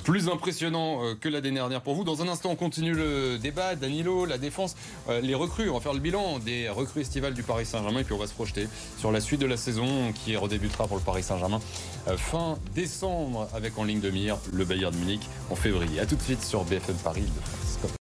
Plus 0.04 0.28
impressionnant 0.28 1.00
que 1.20 1.28
l'année 1.28 1.50
dernière 1.50 1.80
pour 1.82 1.94
vous. 1.94 2.04
Dans 2.04 2.22
un 2.22 2.28
instant, 2.28 2.50
on 2.50 2.56
continue 2.56 2.92
le 2.94 3.38
débat. 3.38 3.74
Danilo, 3.74 4.24
la 4.24 4.38
défense, 4.38 4.76
les 5.22 5.34
recrues. 5.34 5.70
On 5.70 5.74
va 5.74 5.80
faire 5.80 5.92
le 5.94 6.00
bilan 6.00 6.38
des 6.38 6.68
recrues 6.68 7.00
estivales 7.02 7.34
du 7.34 7.42
Paris 7.42 7.66
Saint-Germain. 7.66 8.00
Et 8.00 8.04
puis 8.04 8.14
on 8.14 8.18
va 8.18 8.26
se 8.26 8.32
projeter 8.34 8.68
sur 8.98 9.12
la 9.12 9.20
suite 9.20 9.40
de 9.40 9.46
la 9.46 9.56
saison 9.56 10.12
qui 10.12 10.36
redébutera 10.54 10.86
pour 10.86 10.96
le 10.96 11.02
Paris 11.02 11.22
Saint-Germain 11.22 11.60
euh, 12.08 12.16
fin 12.16 12.58
décembre 12.74 13.48
avec 13.54 13.78
en 13.78 13.84
ligne 13.84 14.00
de 14.00 14.10
mire 14.10 14.38
le 14.52 14.64
Bayern 14.64 14.94
de 14.94 14.98
Munich 14.98 15.28
en 15.50 15.56
février. 15.56 16.00
A 16.00 16.06
tout 16.06 16.16
de 16.16 16.22
suite 16.22 16.42
sur 16.42 16.64
BFM 16.64 16.96
Paris 16.96 17.22
Île-de-France. 17.22 17.94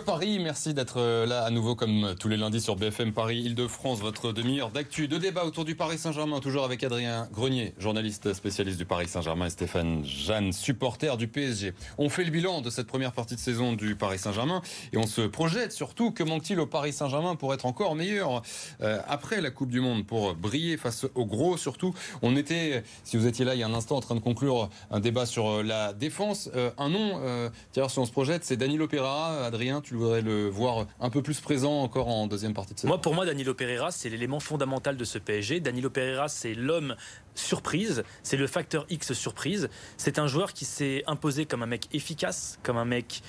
Paris, 0.00 0.38
merci 0.38 0.74
d'être 0.74 0.98
euh, 0.98 1.26
là 1.26 1.44
à 1.44 1.50
nouveau 1.50 1.74
comme 1.74 2.14
tous 2.18 2.28
les 2.28 2.36
lundis 2.36 2.60
sur 2.60 2.76
BFM 2.76 3.12
Paris 3.12 3.40
Île-de-France, 3.40 4.00
votre 4.00 4.32
demi-heure 4.32 4.70
d'actu, 4.70 5.08
de 5.08 5.18
débat 5.18 5.44
autour 5.44 5.64
du 5.64 5.74
Paris 5.74 5.98
Saint-Germain, 5.98 6.40
toujours 6.40 6.64
avec 6.64 6.82
Adrien 6.82 7.28
Grenier, 7.32 7.74
journaliste 7.78 8.32
spécialiste 8.32 8.78
du 8.78 8.84
Paris 8.84 9.08
Saint-Germain 9.08 9.46
et 9.46 9.50
Stéphane 9.50 10.04
Jeanne, 10.04 10.52
supporter 10.52 11.16
du 11.16 11.28
PSG. 11.28 11.74
On 11.98 12.08
fait 12.08 12.24
le 12.24 12.30
bilan 12.30 12.60
de 12.60 12.70
cette 12.70 12.86
première 12.86 13.12
partie 13.12 13.34
de 13.34 13.40
saison 13.40 13.74
du 13.74 13.94
Paris 13.94 14.18
Saint-Germain 14.18 14.62
et 14.92 14.96
on 14.96 15.06
se 15.06 15.22
projette 15.22 15.72
surtout 15.72 16.10
que 16.10 16.22
manque-t-il 16.22 16.58
au 16.58 16.66
Paris 16.66 16.92
Saint-Germain 16.92 17.36
pour 17.36 17.52
être 17.52 17.66
encore 17.66 17.94
meilleur 17.94 18.42
euh, 18.80 19.00
après 19.06 19.40
la 19.40 19.50
Coupe 19.50 19.70
du 19.70 19.80
Monde, 19.80 20.06
pour 20.06 20.34
briller 20.34 20.76
face 20.76 21.06
aux 21.14 21.26
gros? 21.26 21.56
Surtout. 21.56 21.94
On 22.22 22.36
était, 22.36 22.82
si 23.04 23.16
vous 23.16 23.26
étiez 23.26 23.44
là 23.44 23.54
il 23.54 23.60
y 23.60 23.62
a 23.62 23.66
un 23.66 23.74
instant, 23.74 23.96
en 23.96 24.00
train 24.00 24.14
de 24.14 24.20
conclure 24.20 24.70
un 24.90 25.00
débat 25.00 25.26
sur 25.26 25.48
euh, 25.48 25.62
la 25.62 25.92
défense. 25.92 26.50
Euh, 26.54 26.70
un 26.78 26.88
nom, 26.88 27.20
euh, 27.22 27.50
d'ailleurs 27.74 27.90
si 27.90 27.98
on 27.98 28.06
se 28.06 28.12
projette, 28.12 28.44
c'est 28.44 28.56
Danilo 28.56 28.88
Pereira, 28.88 29.44
Adrien 29.44 29.81
tu 29.82 29.94
voudrais 29.94 30.22
le 30.22 30.48
voir 30.48 30.86
un 31.00 31.10
peu 31.10 31.22
plus 31.22 31.40
présent 31.40 31.82
encore 31.82 32.08
en 32.08 32.26
deuxième 32.26 32.54
partie 32.54 32.74
de 32.74 32.78
saison 32.78 32.88
Moi, 32.88 33.00
pour 33.00 33.14
moi, 33.14 33.26
Danilo 33.26 33.54
Pereira, 33.54 33.90
c'est 33.90 34.08
l'élément 34.08 34.40
fondamental 34.40 34.96
de 34.96 35.04
ce 35.04 35.18
PSG. 35.18 35.60
Danilo 35.60 35.90
Pereira, 35.90 36.28
c'est 36.28 36.54
l'homme 36.54 36.96
surprise, 37.34 38.04
c'est 38.22 38.36
le 38.36 38.46
facteur 38.46 38.86
X 38.88 39.12
surprise. 39.12 39.68
C'est 39.96 40.18
un 40.18 40.26
joueur 40.26 40.52
qui 40.52 40.64
s'est 40.64 41.02
imposé 41.06 41.46
comme 41.46 41.62
un 41.62 41.66
mec 41.66 41.88
efficace, 41.92 42.58
comme 42.62 42.76
un 42.76 42.84
mec 42.84 43.22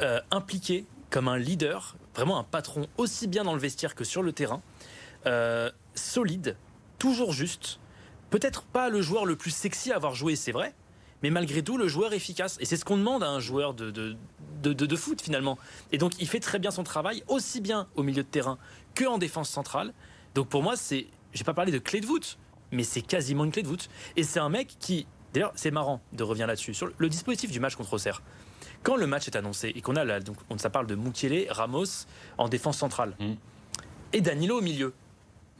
euh, 0.00 0.20
impliqué, 0.30 0.84
comme 1.10 1.28
un 1.28 1.38
leader, 1.38 1.96
vraiment 2.14 2.38
un 2.38 2.44
patron 2.44 2.86
aussi 2.96 3.26
bien 3.26 3.44
dans 3.44 3.54
le 3.54 3.60
vestiaire 3.60 3.94
que 3.94 4.04
sur 4.04 4.22
le 4.22 4.32
terrain. 4.32 4.62
Euh, 5.26 5.70
solide, 5.94 6.56
toujours 6.98 7.32
juste. 7.32 7.78
Peut-être 8.30 8.62
pas 8.62 8.88
le 8.88 9.02
joueur 9.02 9.26
le 9.26 9.36
plus 9.36 9.50
sexy 9.50 9.92
à 9.92 9.96
avoir 9.96 10.14
joué, 10.14 10.36
c'est 10.36 10.52
vrai, 10.52 10.74
mais 11.22 11.30
malgré 11.30 11.62
tout, 11.62 11.76
le 11.76 11.88
joueur 11.88 12.12
efficace. 12.12 12.56
Et 12.60 12.64
c'est 12.64 12.76
ce 12.76 12.84
qu'on 12.84 12.96
demande 12.96 13.22
à 13.22 13.28
un 13.28 13.40
joueur 13.40 13.74
de, 13.74 13.90
de, 13.90 14.16
de, 14.62 14.72
de- 14.72 14.86
de 14.86 14.96
foot 14.96 15.20
finalement. 15.22 15.58
Et 15.92 15.98
donc, 15.98 16.12
il 16.20 16.28
fait 16.28 16.40
très 16.40 16.58
bien 16.58 16.70
son 16.70 16.82
travail, 16.84 17.22
aussi 17.28 17.60
bien 17.60 17.86
au 17.96 18.02
milieu 18.02 18.22
de 18.22 18.28
terrain 18.28 18.58
que 18.94 19.04
en 19.04 19.18
défense 19.18 19.48
centrale. 19.50 19.92
Donc, 20.34 20.48
pour 20.48 20.62
moi, 20.62 20.76
c'est. 20.76 21.06
J'ai 21.32 21.44
pas 21.44 21.54
parlé 21.54 21.70
de 21.72 21.78
clé 21.78 22.00
de 22.00 22.06
voûte, 22.06 22.38
mais 22.72 22.82
c'est 22.82 23.02
quasiment 23.02 23.44
une 23.44 23.52
clé 23.52 23.62
de 23.62 23.68
voûte. 23.68 23.88
Et 24.16 24.22
c'est 24.24 24.40
un 24.40 24.48
mec 24.48 24.76
qui. 24.80 25.06
D'ailleurs, 25.32 25.52
c'est 25.54 25.70
marrant 25.70 26.00
de 26.12 26.24
revenir 26.24 26.46
là-dessus. 26.48 26.74
Sur 26.74 26.88
le 26.98 27.08
dispositif 27.08 27.50
du 27.52 27.60
match 27.60 27.76
contre 27.76 27.92
Auxerre. 27.94 28.20
Quand 28.82 28.96
le 28.96 29.06
match 29.06 29.26
est 29.28 29.36
annoncé 29.36 29.72
et 29.74 29.80
qu'on 29.80 29.94
a 29.96 30.04
là, 30.04 30.20
donc 30.20 30.36
on 30.48 30.56
ça 30.58 30.70
parle 30.70 30.86
de 30.86 30.94
Mukiele, 30.94 31.46
Ramos 31.50 32.06
en 32.38 32.48
défense 32.48 32.78
centrale 32.78 33.14
Mm. 33.20 33.32
et 34.14 34.20
Danilo 34.22 34.58
au 34.58 34.62
milieu. 34.62 34.92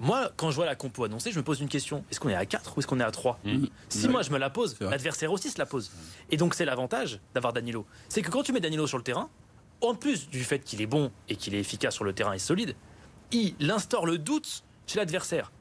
Moi, 0.01 0.33
quand 0.37 0.51
je 0.51 0.57
vois 0.57 0.65
la 0.67 0.75
compo 0.75 1.05
annoncée, 1.05 1.31
je 1.31 1.39
me 1.39 1.45
pose 1.45 1.61
une 1.61 1.69
question. 1.69 2.05
Est-ce 2.11 2.19
qu'on 2.19 2.31
est 2.31 2.35
à 2.35 2.47
4 2.47 2.77
ou 2.77 2.81
est-ce 2.81 2.87
qu'on 2.87 2.99
est 3.01 3.05
à 3.05 3.11
3 3.11 3.39
Mm. 3.45 3.67
Si 3.91 4.07
Ouais. 4.07 4.13
moi 4.13 4.23
je 4.23 4.31
me 4.31 4.39
la 4.39 4.49
pose, 4.51 4.77
l'adversaire 4.81 5.31
aussi 5.31 5.51
se 5.51 5.59
la 5.59 5.67
pose. 5.67 5.91
Et 6.31 6.37
donc 6.39 6.55
c'est 6.55 6.65
l'avantage 6.65 7.21
d'avoir 7.35 7.53
Danilo. 7.53 7.87
C'est 8.09 8.23
que 8.23 8.31
quand 8.31 8.43
tu 8.43 8.53
mets 8.53 8.61
Danilo 8.61 8.87
sur 8.87 8.97
le 8.99 9.05
terrain, 9.05 9.29
en 9.83 9.95
plus 9.95 10.29
du 10.29 10.43
fait 10.43 10.59
qu'il 10.61 10.81
est 10.81 10.87
bon 10.87 11.11
et 11.29 11.37
qu'il 11.37 11.55
est 11.55 11.61
efficace 11.61 11.95
sur 11.95 12.05
le 12.05 12.13
terrain 12.15 12.33
et 12.33 12.39
solide, 12.39 12.75
il 13.31 13.55
instaure 13.71 14.07
le 14.07 14.19
doute 14.19 14.65
chez 14.87 14.99
l'adversaire. 14.99 15.53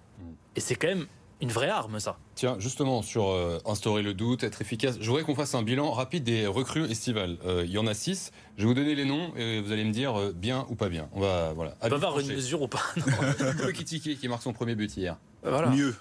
Et 0.55 0.59
c'est 0.61 0.75
quand 0.75 0.87
même 0.87 1.05
une 1.41 1.49
vraie 1.51 1.69
arme, 1.69 1.99
ça. 1.99 2.17
Tiens, 2.35 2.57
justement, 2.59 3.01
sur 3.01 3.29
euh, 3.29 3.59
instaurer 3.65 4.01
le 4.01 4.13
doute, 4.13 4.43
être 4.43 4.61
efficace, 4.61 4.97
je 4.99 5.07
voudrais 5.07 5.23
qu'on 5.23 5.35
fasse 5.35 5.55
un 5.55 5.63
bilan 5.63 5.91
rapide 5.91 6.23
des 6.23 6.45
recrues 6.47 6.85
estivales. 6.91 7.37
Euh, 7.45 7.63
Il 7.65 7.71
y 7.71 7.77
en 7.77 7.87
a 7.87 7.93
six. 7.93 8.31
Je 8.57 8.63
vais 8.63 8.67
vous 8.67 8.73
donner 8.73 8.93
les 8.95 9.05
noms 9.05 9.33
et 9.37 9.61
vous 9.61 9.71
allez 9.71 9.85
me 9.85 9.91
dire 9.93 10.19
euh, 10.19 10.33
bien 10.33 10.65
ou 10.69 10.75
pas 10.75 10.89
bien. 10.89 11.07
On 11.13 11.21
va, 11.21 11.53
voilà. 11.53 11.75
Avoir 11.81 12.19
une 12.19 12.27
mesure 12.27 12.61
ou 12.61 12.67
pas. 12.67 12.81
Kitiki 13.73 14.17
qui 14.17 14.27
marque 14.27 14.43
son 14.43 14.53
premier 14.53 14.75
but 14.75 14.95
hier. 14.97 15.17
voilà. 15.43 15.69
Mieux, 15.69 15.95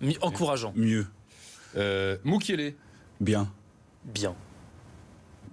Mi- 0.00 0.18
Encourageant. 0.22 0.72
mieux, 0.76 1.06
Euh, 1.76 2.16
Mukiele. 2.24 2.74
bien. 3.20 3.48
Bien. 4.04 4.34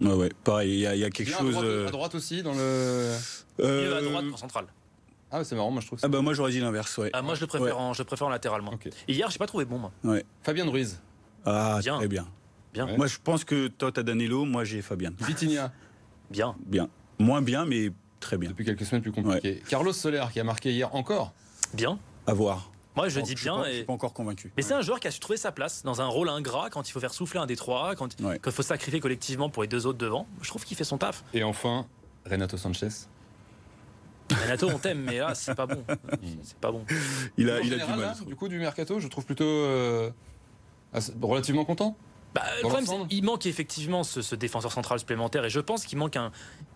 Ouais, 0.02 0.14
ouais. 0.14 0.30
Pareil, 0.44 0.72
il 0.74 0.80
y, 0.80 0.88
a- 0.88 0.96
il 0.96 1.02
y 1.02 1.06
a 1.06 1.10
quelque 1.10 1.28
Bien 1.30 1.38
à 1.38 1.42
chose. 1.42 1.52
droite, 1.54 1.66
euh, 1.66 1.88
à 1.88 1.92
droite 1.92 2.16
aussi 2.16 2.42
dans 2.44 2.54
le. 2.54 3.14
Mieux 3.60 3.96
à 3.96 4.02
droite 4.02 4.26
qu'en 4.32 4.38
centrale. 4.38 4.66
Ah, 5.32 5.44
c'est 5.44 5.56
marrant. 5.56 5.72
Moi, 5.72 5.82
je 5.82 5.88
trouve. 5.88 6.00
que 6.00 6.06
Ah 6.06 6.10
bah 6.10 6.22
moi 6.22 6.34
j'aurais 6.34 6.52
dit 6.52 6.60
l'inverse, 6.60 6.98
ouais. 6.98 7.10
Ah, 7.14 7.22
moi, 7.22 7.36
je 7.36 7.42
le 7.42 7.48
préfère, 7.48 7.78
en, 7.80 7.94
je 7.94 8.02
le 8.02 8.06
préfère 8.06 8.28
en 8.28 8.30
latéral, 8.30 8.62
moi. 8.62 8.74
Ok. 8.74 8.88
Et 8.88 9.14
hier, 9.14 9.30
j'ai 9.30 9.38
pas 9.40 9.48
trouvé 9.48 9.66
bon, 9.66 9.78
moi. 10.04 10.20
Fabien 10.44 10.70
Ruiz. 10.70 11.00
Ah, 11.46 11.80
Bien. 11.82 11.98
très 11.98 12.08
bien. 12.08 12.28
Bien. 12.74 12.86
Ouais. 12.88 12.98
Moi 12.98 13.08
je 13.08 13.18
pense 13.24 13.44
que 13.46 13.68
toi 13.70 13.92
t'as 13.92 14.04
Danilo, 14.04 14.44
moi 14.46 14.64
j'ai 14.66 14.82
Fabien. 14.82 15.12
Vitinha. 15.20 15.72
Bien. 16.30 16.56
Bien. 16.66 16.90
Moins 17.18 17.42
bien, 17.42 17.66
mais 17.66 17.92
très 18.20 18.38
bien. 18.38 18.50
Depuis 18.50 18.66
quelques 18.66 18.86
semaines 18.86 19.02
plus 19.02 19.12
compliqué. 19.14 19.64
Carlos 19.70 19.94
Soler 19.94 20.26
qui 20.34 20.40
a 20.40 20.44
marqué 20.44 20.72
hier 20.74 20.94
encore. 20.94 21.34
Bien. 21.74 21.98
À 22.28 22.34
voir. 22.34 22.70
Moi, 22.96 23.08
je 23.10 23.20
dis 23.22 23.28
suis 23.28 23.36
bien. 23.46 23.56
pas- 23.58 23.64
Je 23.66 23.70
et- 23.70 23.74
suis 23.76 23.84
pas 23.86 23.94
encore 23.94 24.14
convaincu. 24.14 24.52
Mais 24.58 24.64
c'est 24.64 24.74
un 24.74 24.82
joueur 24.82 25.00
qui 25.00 25.08
a 25.08 25.12
su 25.12 25.20
trouver 25.20 25.38
sa 25.38 25.52
place 25.52 25.84
dans 25.84 26.02
un 26.02 26.08
rôle 26.08 26.28
ingrat 26.30 26.70
quand 26.70 26.88
il 26.88 26.92
faut 26.92 27.00
faire 27.00 27.14
souffler 27.14 27.40
un 27.40 27.46
des 27.46 27.56
trois, 27.56 27.96
quand, 27.96 28.20
Ouais. 28.22 28.38
quand 28.40 28.50
il 28.52 28.54
faut 28.54 28.62
sacrifier 28.64 29.00
collectivement 29.00 29.50
pour 29.50 29.62
les 29.64 29.70
deux 29.70 29.86
autres 29.88 29.98
devant. 30.00 30.28
Je 30.42 30.50
trouve 30.50 30.66
qu'il 30.66 30.76
fait 30.76 30.84
son 30.84 30.98
taf. 30.98 31.24
Et 31.34 31.44
enfin, 31.44 31.86
Renato 32.30 32.58
Sanchez. 32.58 32.90
Renato, 34.32 34.70
on 34.70 34.78
t'aime, 34.80 35.02
mais 35.02 35.20
là, 35.20 35.36
c'est 35.36 35.56
pas 35.56 35.66
bon. 35.66 35.84
C'est 36.44 36.58
pas 36.58 36.72
bon. 36.72 36.86
Il 37.38 37.50
a, 37.50 37.62
il 37.62 37.74
a 37.74 37.86
du 37.86 37.92
mal. 37.92 38.00
là, 38.00 38.16
du 38.26 38.36
coup, 38.36 38.48
du 38.48 38.60
mercato, 38.60 39.00
je 39.00 39.08
trouve 39.08 39.26
plutôt 39.26 39.46
euh, 39.46 40.10
relativement 41.22 41.66
content. 41.66 41.98
Bah, 42.34 42.44
le 42.62 42.68
problème, 42.68 43.08
qu'il 43.08 43.24
manque 43.24 43.46
effectivement 43.46 44.04
ce, 44.04 44.22
ce 44.22 44.36
défenseur 44.36 44.72
central 44.72 45.00
supplémentaire 45.00 45.46
et 45.46 45.50
je 45.50 45.62
pense 45.62 45.86
qu'il 45.86 45.98
manque 45.98 46.18
un, 46.18 46.32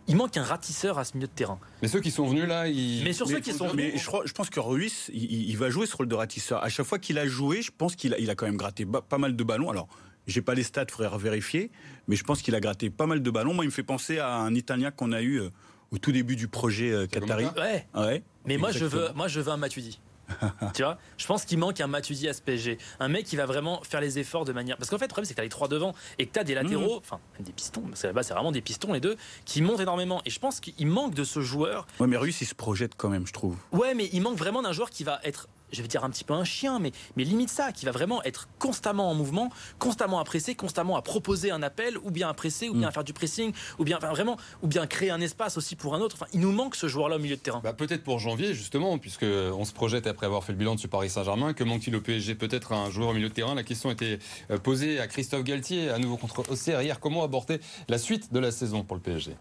il 0.07 0.15
manque 0.15 0.35
un 0.37 0.43
ratisseur 0.43 0.97
à 0.97 1.03
ce 1.03 1.13
milieu 1.15 1.27
de 1.27 1.33
terrain. 1.33 1.59
Mais 1.81 1.87
ceux 1.87 1.99
qui 1.99 2.09
sont 2.09 2.25
venus 2.25 2.45
là, 2.45 2.67
ils. 2.67 3.03
Mais 3.03 3.13
sur 3.13 3.27
ceux 3.27 3.41
qui 3.41 3.51
sont 3.51 3.73
Mais 3.75 3.89
venus, 3.89 4.01
je, 4.01 4.07
crois, 4.07 4.23
je 4.25 4.31
pense 4.31 4.49
que 4.49 4.59
Ruiz, 4.59 5.11
il, 5.13 5.49
il 5.49 5.57
va 5.57 5.69
jouer 5.69 5.85
ce 5.85 5.95
rôle 5.95 6.07
de 6.07 6.15
ratisseur. 6.15 6.63
À 6.63 6.69
chaque 6.69 6.85
fois 6.85 6.99
qu'il 6.99 7.19
a 7.19 7.27
joué, 7.27 7.61
je 7.61 7.71
pense 7.77 7.95
qu'il 7.95 8.13
a, 8.13 8.17
il 8.17 8.29
a 8.29 8.35
quand 8.35 8.45
même 8.45 8.57
gratté 8.57 8.85
pas 8.85 9.17
mal 9.17 9.35
de 9.35 9.43
ballons. 9.43 9.69
Alors, 9.69 9.87
j'ai 10.25 10.41
pas 10.41 10.53
les 10.55 10.63
stats, 10.63 10.85
frère, 10.89 11.17
vérifier, 11.17 11.69
mais 12.07 12.15
je 12.15 12.23
pense 12.23 12.41
qu'il 12.41 12.55
a 12.55 12.59
gratté 12.59 12.89
pas 12.89 13.05
mal 13.05 13.21
de 13.21 13.31
ballons. 13.31 13.53
Moi, 13.53 13.65
il 13.65 13.67
me 13.67 13.73
fait 13.73 13.83
penser 13.83 14.19
à 14.19 14.33
un 14.35 14.55
Italien 14.55 14.89
qu'on 14.91 15.11
a 15.11 15.21
eu 15.21 15.41
euh, 15.41 15.49
au 15.91 15.97
tout 15.97 16.11
début 16.11 16.35
du 16.35 16.47
projet 16.47 16.91
euh, 16.91 17.07
Qatari. 17.07 17.45
Ouais. 17.57 17.87
Ouais. 17.95 18.23
Mais 18.45 18.57
moi, 18.57 18.71
je 18.71 18.85
veux, 18.85 19.09
moi, 19.13 19.27
je 19.27 19.39
veux 19.39 19.51
un 19.51 19.57
Matuidi. 19.57 19.99
tu 20.73 20.83
vois, 20.83 20.97
je 21.17 21.27
pense 21.27 21.43
qu'il 21.43 21.57
manque 21.59 21.81
un 21.81 21.87
Matuidi 21.87 22.29
à 22.29 22.33
ce 22.33 22.41
PSG. 22.41 22.77
Un 23.01 23.09
mec 23.09 23.25
qui 23.25 23.35
va 23.35 23.45
vraiment 23.45 23.81
faire 23.83 23.99
les 23.99 24.17
efforts 24.17 24.45
de 24.45 24.53
manière. 24.53 24.77
Parce 24.77 24.89
qu'en 24.89 24.97
fait, 24.97 25.05
le 25.05 25.09
problème, 25.09 25.25
c'est 25.25 25.33
que 25.33 25.39
tu 25.39 25.41
as 25.41 25.45
les 25.45 25.49
trois 25.49 25.67
devant 25.67 25.93
et 26.19 26.25
que 26.25 26.31
tu 26.31 26.39
as 26.39 26.45
des 26.45 26.55
latéraux, 26.55 26.97
enfin, 26.97 27.19
même 27.37 27.45
des 27.45 27.51
pistons, 27.51 27.81
parce 27.81 28.01
que 28.01 28.07
là-bas, 28.07 28.23
c'est 28.23 28.33
vraiment 28.33 28.53
des 28.53 28.61
pistons, 28.61 28.93
les 28.93 29.01
deux, 29.01 29.17
qui 29.43 29.61
montent 29.61 29.81
énormément. 29.81 30.21
Et 30.25 30.29
je 30.29 30.39
pense 30.39 30.61
qu'il 30.61 30.87
manque 30.87 31.13
de 31.13 31.25
ce 31.25 31.41
joueur. 31.41 31.85
Ouais, 31.99 32.07
mais 32.07 32.15
Ruiz, 32.17 32.37
il 32.41 32.47
se 32.47 32.55
projette 32.55 32.93
quand 32.95 33.09
même, 33.09 33.27
je 33.27 33.33
trouve. 33.33 33.57
Ouais, 33.73 33.93
mais 33.93 34.09
il 34.13 34.21
manque 34.21 34.37
vraiment 34.37 34.61
d'un 34.61 34.71
joueur 34.71 34.89
qui 34.89 35.03
va 35.03 35.19
être, 35.25 35.49
je 35.71 35.81
vais 35.81 35.87
dire 35.87 36.03
un 36.03 36.09
petit 36.09 36.23
peu 36.23 36.33
un 36.33 36.43
chien, 36.43 36.79
mais, 36.79 36.91
mais 37.15 37.23
limite 37.23 37.49
ça, 37.49 37.71
qui 37.71 37.85
va 37.85 37.91
vraiment 37.91 38.23
être 38.23 38.47
constamment 38.59 39.09
en 39.09 39.13
mouvement, 39.15 39.49
constamment 39.79 40.19
à 40.19 40.23
presser, 40.23 40.55
constamment 40.55 40.95
à 40.97 41.01
proposer 41.01 41.51
un 41.51 41.63
appel, 41.63 41.97
ou 42.03 42.11
bien 42.11 42.29
à 42.29 42.33
presser, 42.33 42.69
ou 42.69 42.73
bien 42.73 42.87
Mm. 42.87 42.89
à 42.89 42.91
faire 42.91 43.03
du 43.03 43.13
pressing, 43.13 43.53
ou 43.79 43.83
bien, 43.83 43.97
enfin, 43.97 44.09
vraiment, 44.09 44.37
ou 44.63 44.67
bien 44.67 44.87
créer 44.87 45.09
un 45.11 45.21
espace 45.21 45.57
aussi 45.57 45.75
pour 45.75 45.95
un 45.95 46.01
autre. 46.01 46.15
Enfin, 46.15 46.27
il 46.33 46.39
nous 46.39 46.51
manque 46.51 46.75
ce 46.75 46.87
joueur-là 46.87 47.15
au 47.17 47.19
milieu 47.19 47.35
de 47.35 47.41
terrain. 47.41 47.61
Bah, 47.63 47.73
peut-être 47.73 48.03
pour 48.03 48.19
janvier, 48.19 48.53
justement, 48.53 48.97
puisque 48.97 49.23
on 49.23 49.65
se 49.65 49.73
projette 49.73 50.07
après 50.07 50.25
avoir 50.25 50.43
fait 50.43 50.51
le 50.53 50.57
bilan 50.57 50.75
de 50.75 50.79
ce 50.79 50.87
Paris 50.87 51.09
Saint-Germain. 51.09 51.53
Que 51.53 51.63
manque-t-il 51.63 51.95
au 51.95 52.01
PSG 52.01 52.35
Peut-être 52.35 52.71
un 52.73 52.89
joueur 52.89 53.09
au 53.09 53.13
milieu 53.13 53.29
de 53.29 53.33
terrain? 53.33 53.55
La 53.55 53.63
question 53.63 53.91
était 53.91 54.19
euh, 54.49 54.57
posée 54.57 54.99
à 54.99 55.07
Christophe 55.07 55.43
Galtier, 55.43 55.89
à 55.89 55.97
nouveau 55.99 56.17
contre 56.17 56.49
Auxerre 56.49 56.81
hier. 56.81 56.99
Comment 56.99 57.23
aborder 57.23 57.59
la 57.87 57.97
suite 57.97 58.33
de 58.33 58.39
la 58.39 58.51
saison 58.51 58.83
pour 58.83 58.95
le 58.95 59.01
PSG 59.01 59.35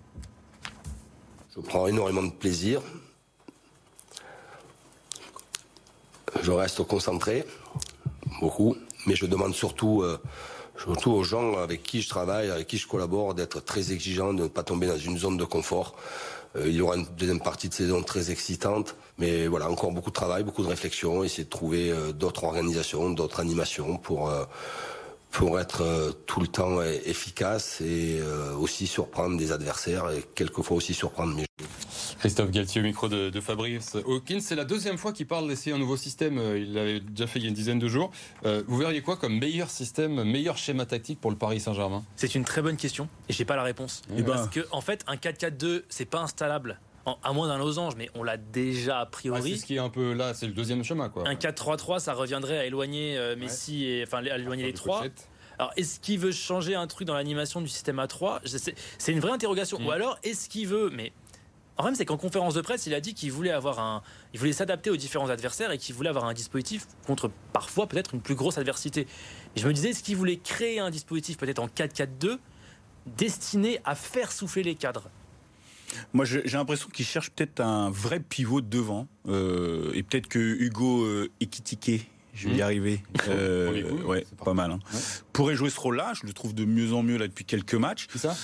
Je 1.57 1.61
prends 1.61 1.87
énormément 1.87 2.23
de 2.23 2.31
plaisir. 2.31 2.81
Je 6.43 6.53
reste 6.53 6.83
concentré, 6.85 7.45
beaucoup, 8.41 8.77
mais 9.07 9.15
je 9.15 9.27
demande 9.27 9.55
surtout, 9.55 10.03
euh, 10.03 10.19
surtout 10.79 11.11
aux 11.11 11.23
gens 11.23 11.59
avec 11.59 11.83
qui 11.83 12.01
je 12.01 12.09
travaille, 12.09 12.51
avec 12.51 12.67
qui 12.67 12.79
je 12.79 12.89
collabore, 12.89 13.35
d'être 13.35 13.61
très 13.63 13.93
exigeants, 13.93 14.33
de 14.33 14.45
ne 14.45 14.49
pas 14.49 14.63
tomber 14.63 14.87
dans 14.87 14.97
une 14.97 15.19
zone 15.19 15.37
de 15.37 15.45
confort. 15.45 15.97
Euh, 16.57 16.65
il 16.67 16.75
y 16.75 16.81
aura 16.81 16.97
une 16.97 17.07
deuxième 17.19 17.41
partie 17.41 17.69
de 17.69 17.75
saison 17.75 18.03
très 18.03 18.31
excitante, 18.31 18.97
mais 19.19 19.47
voilà, 19.49 19.71
encore 19.71 19.93
beaucoup 19.93 20.11
de 20.11 20.15
travail, 20.15 20.43
beaucoup 20.43 20.63
de 20.63 20.69
réflexion, 20.69 21.23
essayer 21.25 21.45
de 21.45 21.51
trouver 21.51 21.91
euh, 21.91 22.13
d'autres 22.13 22.45
organisations, 22.45 23.11
d'autres 23.11 23.41
animations 23.41 23.97
pour 23.99 24.33
pour 25.31 25.61
être 25.61 26.13
tout 26.27 26.41
le 26.41 26.49
temps 26.49 26.83
efficace 26.83 27.81
et 27.81 28.21
aussi 28.59 28.89
surprendre 28.89 29.39
des 29.39 29.53
adversaires 29.53 30.11
et 30.11 30.25
quelquefois 30.35 30.79
aussi 30.79 30.93
surprendre 30.93 31.37
mes 31.37 31.47
Christophe 32.19 32.51
Galtier 32.51 32.81
au 32.81 32.85
micro 32.85 33.09
de, 33.09 33.41
Fabrice 33.41 33.97
Hawkins. 33.97 34.41
C'est 34.41 34.55
la 34.55 34.65
deuxième 34.65 34.99
fois 34.99 35.13
qu'il 35.13 35.27
parle 35.27 35.49
d'essayer 35.49 35.75
un 35.75 35.79
nouveau 35.79 35.97
système. 35.97 36.39
Euh, 36.39 36.59
il 36.59 36.75
l'avait 36.75 37.01
déjà 37.01 37.27
fait 37.27 37.39
il 37.39 37.43
y 37.43 37.47
a 37.47 37.49
une 37.49 37.55
dizaine 37.55 37.79
de 37.79 37.89
jours. 37.89 38.11
Euh, 38.45 38.63
vous 38.67 38.77
verriez 38.77 39.03
quoi 39.03 39.17
comme 39.17 39.39
meilleur 39.39 39.71
système, 39.71 40.23
meilleur 40.25 40.57
schéma 40.57 40.87
tactique 40.87 41.21
pour 41.21 41.31
le 41.31 41.37
Paris 41.37 41.61
Saint-Germain? 41.61 42.05
C'est 42.17 42.35
une 42.35 42.45
très 42.45 42.63
bonne 42.63 42.77
question 42.77 43.09
et 43.29 43.33
j'ai 43.33 43.45
pas 43.45 43.57
la 43.57 43.63
réponse. 43.63 44.03
Eh 44.11 44.23
ben. 44.23 44.35
Parce 44.35 44.49
que 44.49 44.67
en 44.71 44.81
fait, 44.81 45.05
un 45.07 45.17
4-4-2, 45.17 45.83
c'est 45.89 46.05
pas 46.05 46.21
installable. 46.21 46.79
à 47.23 47.33
moins 47.33 47.49
d'un 47.49 47.59
losange, 47.59 47.95
mais 47.97 48.11
on 48.15 48.23
l'a 48.23 48.37
déjà 48.37 49.01
a 49.01 49.07
priori. 49.07 49.53
c'est 49.53 49.59
ce 49.59 49.67
qui 49.67 49.77
est 49.77 49.81
un 49.81 49.89
peu 49.89 50.13
là, 50.13 50.35
c'est 50.35 50.47
le 50.47 50.53
deuxième 50.53 50.85
chemin. 50.85 51.09
Quoi. 51.09 51.27
Un 51.27 51.35
4-3-3, 51.35 52.01
ça 52.01 52.13
reviendrait 52.13 52.59
à 52.59 52.67
éloigner 52.67 53.17
euh, 53.17 53.37
Messi 53.37 53.87
et 53.87 54.05
enfin 54.07 54.19
à 54.19 54.37
éloigner 54.37 54.65
les 54.65 54.75
trois. 54.75 55.03
Alors, 55.61 55.73
est-ce 55.77 56.01
qu'il 56.01 56.19
veut 56.19 56.33
changer 56.33 56.75
un 56.75 56.87
truc 56.87 57.07
dans 57.07 57.13
l'animation 57.13 57.61
du 57.61 57.69
système 57.69 57.99
A3 57.99 58.41
C'est 58.99 59.13
une 59.13 59.21
vraie 59.21 59.33
interrogation. 59.33 59.79
Mm. 59.79 59.87
Ou 59.87 59.91
alors, 59.91 60.19
est-ce 60.23 60.49
qu'il 60.49 60.67
veut, 60.67 60.89
mais 60.89 61.13
le 61.81 61.83
problème, 61.83 61.97
c'est 61.97 62.05
qu'en 62.05 62.17
conférence 62.17 62.55
de 62.55 62.61
presse, 62.61 62.87
il 62.87 62.95
a 62.95 63.01
dit 63.01 63.15
qu'il 63.15 63.33
voulait 63.33 63.51
avoir 63.51 63.79
un, 63.79 64.03
il 64.35 64.39
voulait 64.39 64.53
s'adapter 64.53 64.91
aux 64.91 64.97
différents 64.97 65.31
adversaires 65.31 65.71
et 65.71 65.79
qu'il 65.79 65.95
voulait 65.95 66.11
avoir 66.11 66.27
un 66.27 66.35
dispositif 66.35 66.87
contre 67.07 67.31
parfois 67.53 67.87
peut-être 67.87 68.15
une 68.15 68.21
plus 68.21 68.35
grosse 68.35 68.59
adversité. 68.59 69.07
Et 69.57 69.61
je 69.61 69.67
me 69.67 69.73
disais, 69.73 69.91
est-ce 69.91 70.03
qu'il 70.03 70.17
voulait 70.17 70.37
créer 70.37 70.79
un 70.79 70.91
dispositif 70.91 71.39
peut-être 71.39 71.59
en 71.59 71.69
4-4-2 71.69 72.39
destiné 73.17 73.81
à 73.85 73.95
faire 73.95 74.31
souffler 74.31 74.63
les 74.63 74.75
cadres? 74.75 75.09
Moi, 76.13 76.25
j'ai 76.25 76.43
l'impression 76.53 76.89
qu'il 76.89 77.07
cherche 77.07 77.31
peut-être 77.31 77.61
un 77.61 77.91
vrai 77.91 78.21
pivot 78.21 78.61
devant. 78.61 79.09
Euh, 79.29 79.91
et 79.95 80.03
peut-être 80.03 80.29
que 80.29 80.39
Hugo 80.39 81.05
euh, 81.05 81.31
Ekitike, 81.41 82.09
je 82.35 82.49
vais 82.49 82.57
y 82.57 82.59
mmh. 82.59 82.63
arriver. 82.63 83.03
Euh, 83.29 84.03
ouais, 84.03 84.27
pas 84.45 84.55
mal. 84.55 84.71
Hein. 84.73 84.79
Pourrait 85.33 85.55
jouer 85.55 85.71
ce 85.71 85.79
rôle-là. 85.79 86.13
Je 86.15 86.27
le 86.27 86.33
trouve 86.33 86.55
de 86.55 86.65
mieux 86.65 86.93
en 86.93 87.03
mieux 87.03 87.17
là 87.17 87.29
depuis 87.29 87.45
quelques 87.45 87.75
matchs. 87.75 88.07
C'est 88.11 88.19
ça? 88.19 88.37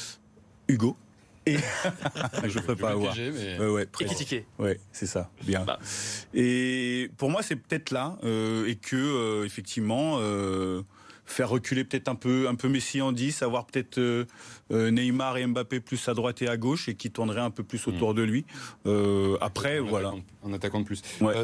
Hugo. 0.68 0.96
Et 1.46 1.56
je 2.44 2.58
ne 2.58 2.64
peux 2.64 2.74
pas 2.74 2.90
avoir. 2.90 3.14
Mais... 3.16 3.58
Ouais, 3.58 3.86
ouais, 4.58 4.80
c'est 4.92 5.06
ça, 5.06 5.30
bien. 5.44 5.64
Bah. 5.64 5.78
Et 6.34 7.08
pour 7.16 7.30
moi, 7.30 7.42
c'est 7.42 7.56
peut-être 7.56 7.92
là, 7.92 8.18
euh, 8.24 8.66
et 8.66 8.74
que 8.74 8.96
euh, 8.96 9.44
effectivement, 9.44 10.18
euh, 10.20 10.82
faire 11.26 11.48
reculer 11.48 11.84
peut-être 11.84 12.08
un 12.08 12.14
peu, 12.14 12.48
un 12.48 12.54
peu 12.54 12.68
Messi 12.68 13.02
en 13.02 13.12
10, 13.12 13.42
avoir 13.42 13.66
peut-être 13.66 13.98
euh, 13.98 14.24
euh, 14.72 14.90
Neymar 14.90 15.36
et 15.36 15.46
Mbappé 15.46 15.80
plus 15.80 16.08
à 16.08 16.14
droite 16.14 16.40
et 16.42 16.48
à 16.48 16.56
gauche 16.56 16.88
et 16.88 16.94
qui 16.94 17.10
tournerait 17.10 17.40
un 17.40 17.50
peu 17.50 17.62
plus 17.64 17.86
autour 17.88 18.12
mm. 18.12 18.16
de 18.16 18.22
lui. 18.22 18.46
Euh, 18.86 19.36
après, 19.40 19.80
voilà. 19.80 20.14
en 20.42 20.52
attaquant 20.52 20.80
de 20.80 20.84
plus. 20.84 21.02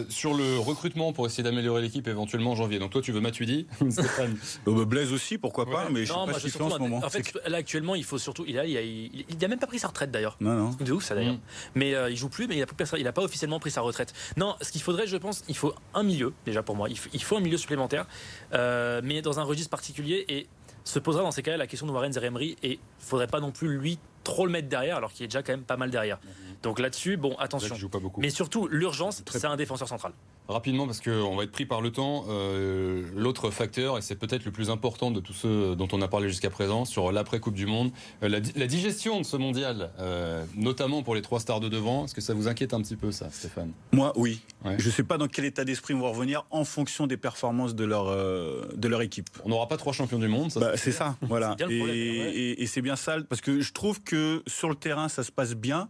sur 0.08 0.34
le 0.34 0.58
recrutement 0.58 1.12
pour 1.12 1.26
essayer 1.26 1.42
d'améliorer 1.42 1.82
l'équipe 1.82 2.06
éventuellement 2.06 2.52
en 2.52 2.56
janvier. 2.56 2.78
Donc 2.78 2.92
toi, 2.92 3.02
tu 3.02 3.12
veux 3.12 3.20
Matuidi 3.20 3.66
Stéphane 3.90 4.36
bah, 4.64 4.84
Blaise 4.84 5.12
aussi, 5.12 5.36
pourquoi 5.36 5.66
pas, 5.66 5.88
mais 5.90 6.04
je 6.04 6.12
sais 6.12 6.18
pas 6.26 6.32
ce 6.34 6.40
qu'il 6.40 6.50
fait 6.50 6.62
en 6.62 6.70
ce 6.70 6.78
moment. 6.78 7.00
En 7.04 7.10
fait, 7.10 7.36
là 7.46 7.58
actuellement, 7.58 7.94
il 7.94 8.04
faut 8.04 8.18
surtout. 8.18 8.44
Il 8.46 8.58
a, 8.58 8.64
il 8.64 8.76
a, 8.76 8.82
il 8.82 9.44
a 9.44 9.48
même 9.48 9.58
pas 9.58 9.66
pris 9.66 9.78
sa 9.78 9.88
retraite 9.88 10.10
d'ailleurs. 10.10 10.36
Non, 10.40 10.54
non. 10.54 10.76
C'est 10.78 10.90
ouf 10.90 11.04
ça 11.04 11.14
d'ailleurs. 11.14 11.34
Mm. 11.34 11.40
Mais 11.74 11.94
il 12.10 12.16
joue 12.16 12.28
plus, 12.28 12.46
mais 12.46 12.56
il 12.56 12.62
a, 12.62 12.66
il 12.98 13.06
a 13.06 13.12
pas 13.12 13.22
officiellement 13.22 13.58
pris 13.58 13.70
sa 13.70 13.80
retraite. 13.80 14.12
Non, 14.36 14.54
ce 14.60 14.70
qu'il 14.70 14.82
faudrait, 14.82 15.06
je 15.06 15.16
pense, 15.16 15.42
il 15.48 15.56
faut 15.56 15.74
un 15.94 16.02
milieu 16.02 16.32
déjà 16.46 16.62
pour 16.62 16.76
moi. 16.76 16.88
Il 16.88 17.22
faut, 17.22 17.36
un 17.36 17.40
milieu 17.40 17.58
supplémentaire, 17.58 18.06
mais 18.52 19.22
dans 19.22 19.40
un 19.40 19.42
registre 19.42 19.71
particulier 19.72 20.24
et 20.28 20.46
se 20.84 20.98
posera 20.98 21.22
dans 21.24 21.30
ces 21.32 21.42
cas-là 21.42 21.56
la 21.56 21.66
question 21.66 21.86
de 21.86 21.92
Warren 21.92 22.12
Zeremri 22.12 22.56
et 22.62 22.78
faudrait 22.98 23.26
pas 23.26 23.40
non 23.40 23.50
plus 23.52 23.68
lui 23.78 23.98
trop 24.22 24.44
le 24.46 24.52
mettre 24.52 24.68
derrière 24.68 24.98
alors 24.98 25.12
qu'il 25.12 25.24
est 25.24 25.28
déjà 25.28 25.42
quand 25.42 25.52
même 25.52 25.64
pas 25.64 25.76
mal 25.78 25.90
derrière. 25.90 26.20
Donc 26.62 26.78
là-dessus, 26.78 27.16
bon, 27.16 27.34
attention. 27.38 27.74
Mais 28.18 28.30
surtout, 28.30 28.68
l'urgence, 28.68 29.22
c'est 29.30 29.44
un 29.44 29.56
défenseur 29.56 29.88
central. 29.88 30.12
Rapidement, 30.48 30.86
parce 30.86 31.00
qu'on 31.00 31.36
va 31.36 31.44
être 31.44 31.52
pris 31.52 31.66
par 31.66 31.80
le 31.80 31.90
temps, 31.90 32.24
euh, 32.28 33.04
l'autre 33.14 33.50
facteur, 33.50 33.96
et 33.96 34.02
c'est 34.02 34.16
peut-être 34.16 34.44
le 34.44 34.50
plus 34.50 34.70
important 34.70 35.10
de 35.10 35.20
tous 35.20 35.32
ceux 35.32 35.76
dont 35.76 35.88
on 35.92 36.02
a 36.02 36.08
parlé 36.08 36.28
jusqu'à 36.28 36.50
présent, 36.50 36.84
sur 36.84 37.12
l'après-Coupe 37.12 37.54
du 37.54 37.66
Monde, 37.66 37.90
euh, 38.22 38.28
la, 38.28 38.66
digestion 38.66 39.20
de 39.20 39.24
ce 39.24 39.36
mondial, 39.36 39.90
euh, 39.98 40.44
notamment 40.56 41.02
pour 41.02 41.14
les 41.14 41.22
trois 41.22 41.38
stars 41.38 41.60
de 41.60 41.68
devant, 41.68 42.04
est-ce 42.04 42.14
que 42.14 42.20
ça 42.20 42.34
vous 42.34 42.48
inquiète 42.48 42.74
un 42.74 42.82
petit 42.82 42.96
peu, 42.96 43.12
ça, 43.12 43.30
Stéphane? 43.30 43.72
Moi, 43.92 44.12
oui. 44.16 44.40
Je 44.78 44.86
ne 44.86 44.92
sais 44.92 45.04
pas 45.04 45.16
dans 45.16 45.28
quel 45.28 45.44
état 45.44 45.64
d'esprit 45.64 45.94
ils 45.94 46.00
vont 46.00 46.10
revenir 46.10 46.44
en 46.50 46.64
fonction 46.64 47.06
des 47.06 47.16
performances 47.16 47.74
de 47.74 47.84
leur, 47.84 48.06
de 48.06 48.88
leur 48.88 49.02
équipe. 49.02 49.28
On 49.44 49.48
n'aura 49.48 49.68
pas 49.68 49.76
trois 49.76 49.92
champions 49.92 50.18
du 50.18 50.28
monde, 50.28 50.50
ça 50.50 50.60
bah, 50.60 50.72
C'est 50.76 50.92
ça, 50.92 51.16
voilà. 51.22 51.56
et, 51.68 52.62
et 52.62 52.66
c'est 52.66 52.82
bien 52.82 52.96
ça, 52.96 53.16
parce 53.28 53.40
que 53.40 53.60
je 53.60 53.72
trouve 53.72 54.02
que 54.02 54.42
sur 54.46 54.68
le 54.68 54.74
terrain, 54.74 55.08
ça 55.08 55.22
se 55.22 55.32
passe 55.32 55.54
bien. 55.54 55.88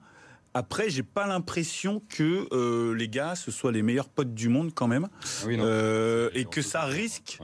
Après, 0.55 0.91
j'ai 0.91 1.03
pas 1.03 1.27
l'impression 1.27 2.03
que 2.09 2.47
euh, 2.53 2.95
les 2.95 3.09
gars, 3.09 3.35
ce 3.35 3.51
soient 3.51 3.73
les 3.73 3.83
meilleurs 3.83 4.09
potes 4.09 4.35
du 4.35 4.49
monde 4.49 4.73
quand 4.75 4.87
même, 4.87 5.09
ah 5.45 5.47
euh, 5.49 6.31
et 6.35 6.45
que 6.45 6.61
ça 6.61 6.85
risque 6.85 7.39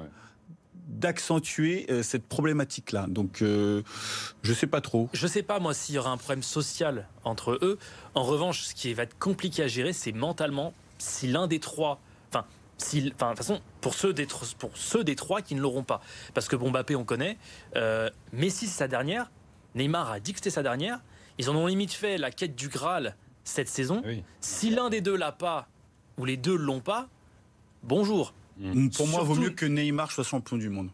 d'accentuer 0.88 1.86
euh, 1.90 2.02
cette 2.02 2.26
problématique-là. 2.26 3.06
Donc, 3.08 3.38
je 3.40 4.52
sais 4.52 4.66
pas 4.66 4.80
trop. 4.80 5.08
Je 5.12 5.26
sais 5.26 5.42
pas 5.42 5.58
moi 5.58 5.72
s'il 5.72 5.94
y 5.94 5.98
aura 5.98 6.10
un 6.10 6.16
problème 6.18 6.42
social 6.42 7.06
entre 7.24 7.58
eux. 7.62 7.78
En 8.14 8.24
revanche, 8.24 8.62
ce 8.62 8.74
qui 8.74 8.92
va 8.92 9.04
être 9.04 9.18
compliqué 9.18 9.62
à 9.62 9.68
gérer, 9.68 9.92
c'est 9.92 10.12
mentalement 10.12 10.74
si 10.98 11.28
l'un 11.28 11.46
des 11.46 11.60
trois, 11.60 12.00
enfin. 12.30 12.44
Si, 12.76 13.12
enfin, 13.16 13.32
de 13.32 13.36
toute 13.36 13.38
façon, 13.38 13.60
pour 13.80 13.94
ceux, 13.94 14.12
des, 14.12 14.26
pour 14.58 14.76
ceux 14.76 15.02
des 15.02 15.16
trois 15.16 15.42
qui 15.42 15.54
ne 15.54 15.60
l'auront 15.60 15.82
pas. 15.82 16.00
Parce 16.34 16.46
que 16.46 16.56
bon, 16.56 16.70
Mbappé, 16.70 16.94
on 16.94 17.04
connaît. 17.04 17.38
Messi, 18.32 18.66
c'est 18.66 18.78
sa 18.78 18.88
dernière. 18.88 19.30
Neymar 19.74 20.10
a 20.10 20.20
dit 20.20 20.32
que 20.32 20.38
c'était 20.38 20.50
sa 20.50 20.62
dernière. 20.62 21.00
Ils 21.38 21.48
en 21.48 21.56
ont 21.56 21.66
limite 21.66 21.92
fait 21.92 22.18
la 22.18 22.30
quête 22.30 22.56
du 22.56 22.68
Graal 22.68 23.16
cette 23.44 23.68
saison. 23.68 24.02
Si 24.40 24.70
l'un 24.70 24.90
des 24.90 25.00
deux 25.00 25.16
l'a 25.16 25.32
pas, 25.32 25.68
ou 26.18 26.24
les 26.24 26.36
deux 26.36 26.56
l'ont 26.56 26.80
pas, 26.80 27.08
bonjour. 27.82 28.34
Pour 28.96 29.06
moi, 29.06 29.20
il 29.22 29.26
vaut 29.26 29.34
mieux 29.36 29.50
que 29.50 29.66
Neymar 29.66 30.10
soit 30.10 30.24
champion 30.24 30.56
du 30.56 30.68
monde. 30.68 30.90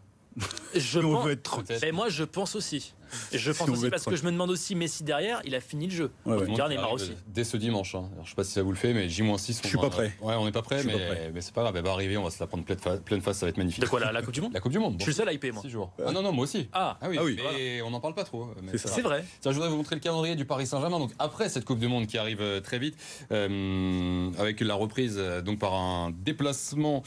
Je 0.75 1.01
pense, 1.01 1.29
être 1.29 1.63
mais 1.83 1.93
moi, 1.93 2.09
je 2.09 2.25
pense 2.25 2.55
aussi. 2.55 2.95
Je 3.33 3.53
pense 3.53 3.69
aussi 3.69 3.91
parce 3.91 4.05
que 4.05 4.17
je 4.17 4.25
me 4.25 4.33
demande 4.33 4.51
aussi 4.51 4.75
Messi 4.75 5.05
derrière, 5.05 5.41
il 5.45 5.55
a 5.55 5.61
fini 5.61 5.87
le 5.87 5.93
jeu. 5.93 6.11
Ouais, 6.25 6.37
ouais. 6.37 6.47
Neymar 6.47 6.93
aussi. 6.93 7.13
Dès 7.27 7.45
ce 7.45 7.57
dimanche. 7.57 7.95
Hein. 7.95 8.09
Alors, 8.13 8.25
je 8.25 8.31
sais 8.31 8.37
pas 8.37 8.45
si 8.45 8.53
ça 8.53 8.63
vous 8.63 8.71
le 8.71 8.77
fait, 8.77 8.95
mais 8.95 9.09
J-6. 9.09 9.61
Je 9.63 9.69
suis 9.69 9.79
pas 9.79 9.91
prêt. 9.91 10.13
Ouais, 10.21 10.35
on 10.35 10.45
n'est 10.45 10.53
pas 10.53 10.63
prêt, 10.63 10.83
mais, 10.85 11.31
mais 11.33 11.41
c'est 11.41 11.55
pas 11.55 11.63
grave. 11.63 11.77
Elle 11.77 11.85
va 11.85 11.93
arriver, 11.93 12.17
on 12.17 12.25
va 12.25 12.31
se 12.31 12.41
la 12.41 12.47
prendre 12.47 12.65
pleine 12.65 12.79
face, 12.79 13.01
pleine 13.01 13.21
face 13.21 13.39
ça 13.39 13.47
va 13.47 13.51
être 13.51 13.59
magnifique. 13.59 13.83
De 13.83 13.89
quoi 13.89 14.01
la, 14.01 14.23
Coupe 14.23 14.35
du 14.35 14.41
Monde 14.41 14.53
La 14.55 14.61
Coupe 14.61 14.73
du 14.73 14.79
Monde. 14.79 14.97
Je 14.99 15.03
suis 15.03 15.13
le 15.13 15.17
seul 15.17 15.29
à 15.29 15.33
hyper, 15.33 15.53
moi. 15.53 15.63
jours. 15.67 15.93
Ah 16.05 16.13
non, 16.13 16.23
non, 16.23 16.33
moi 16.33 16.45
aussi. 16.45 16.69
Ah, 16.73 16.99
ah 17.01 17.07
oui. 17.09 17.17
Ah 17.19 17.25
oui. 17.25 17.39
Mais 17.57 17.83
on 17.83 17.91
n'en 17.91 18.01
parle 18.01 18.15
pas 18.15 18.25
trop. 18.25 18.49
C'est 18.77 19.03
vrai. 19.03 19.25
je 19.45 19.51
voudrais 19.51 19.69
vous 19.69 19.77
montrer 19.77 19.97
le 19.97 20.01
calendrier 20.01 20.37
du 20.37 20.45
Paris 20.45 20.67
Saint-Germain. 20.67 20.99
Donc 20.99 21.13
après 21.19 21.49
cette 21.49 21.65
Coupe 21.65 21.79
du 21.79 21.89
Monde 21.89 22.07
qui 22.07 22.19
arrive 22.19 22.41
euh, 22.41 22.61
très 22.61 22.79
vite, 22.79 22.97
euh, 23.33 24.31
avec 24.39 24.61
la 24.61 24.75
reprise 24.75 25.17
euh, 25.19 25.41
donc 25.43 25.59
par 25.59 25.75
un 25.75 26.11
déplacement 26.11 27.03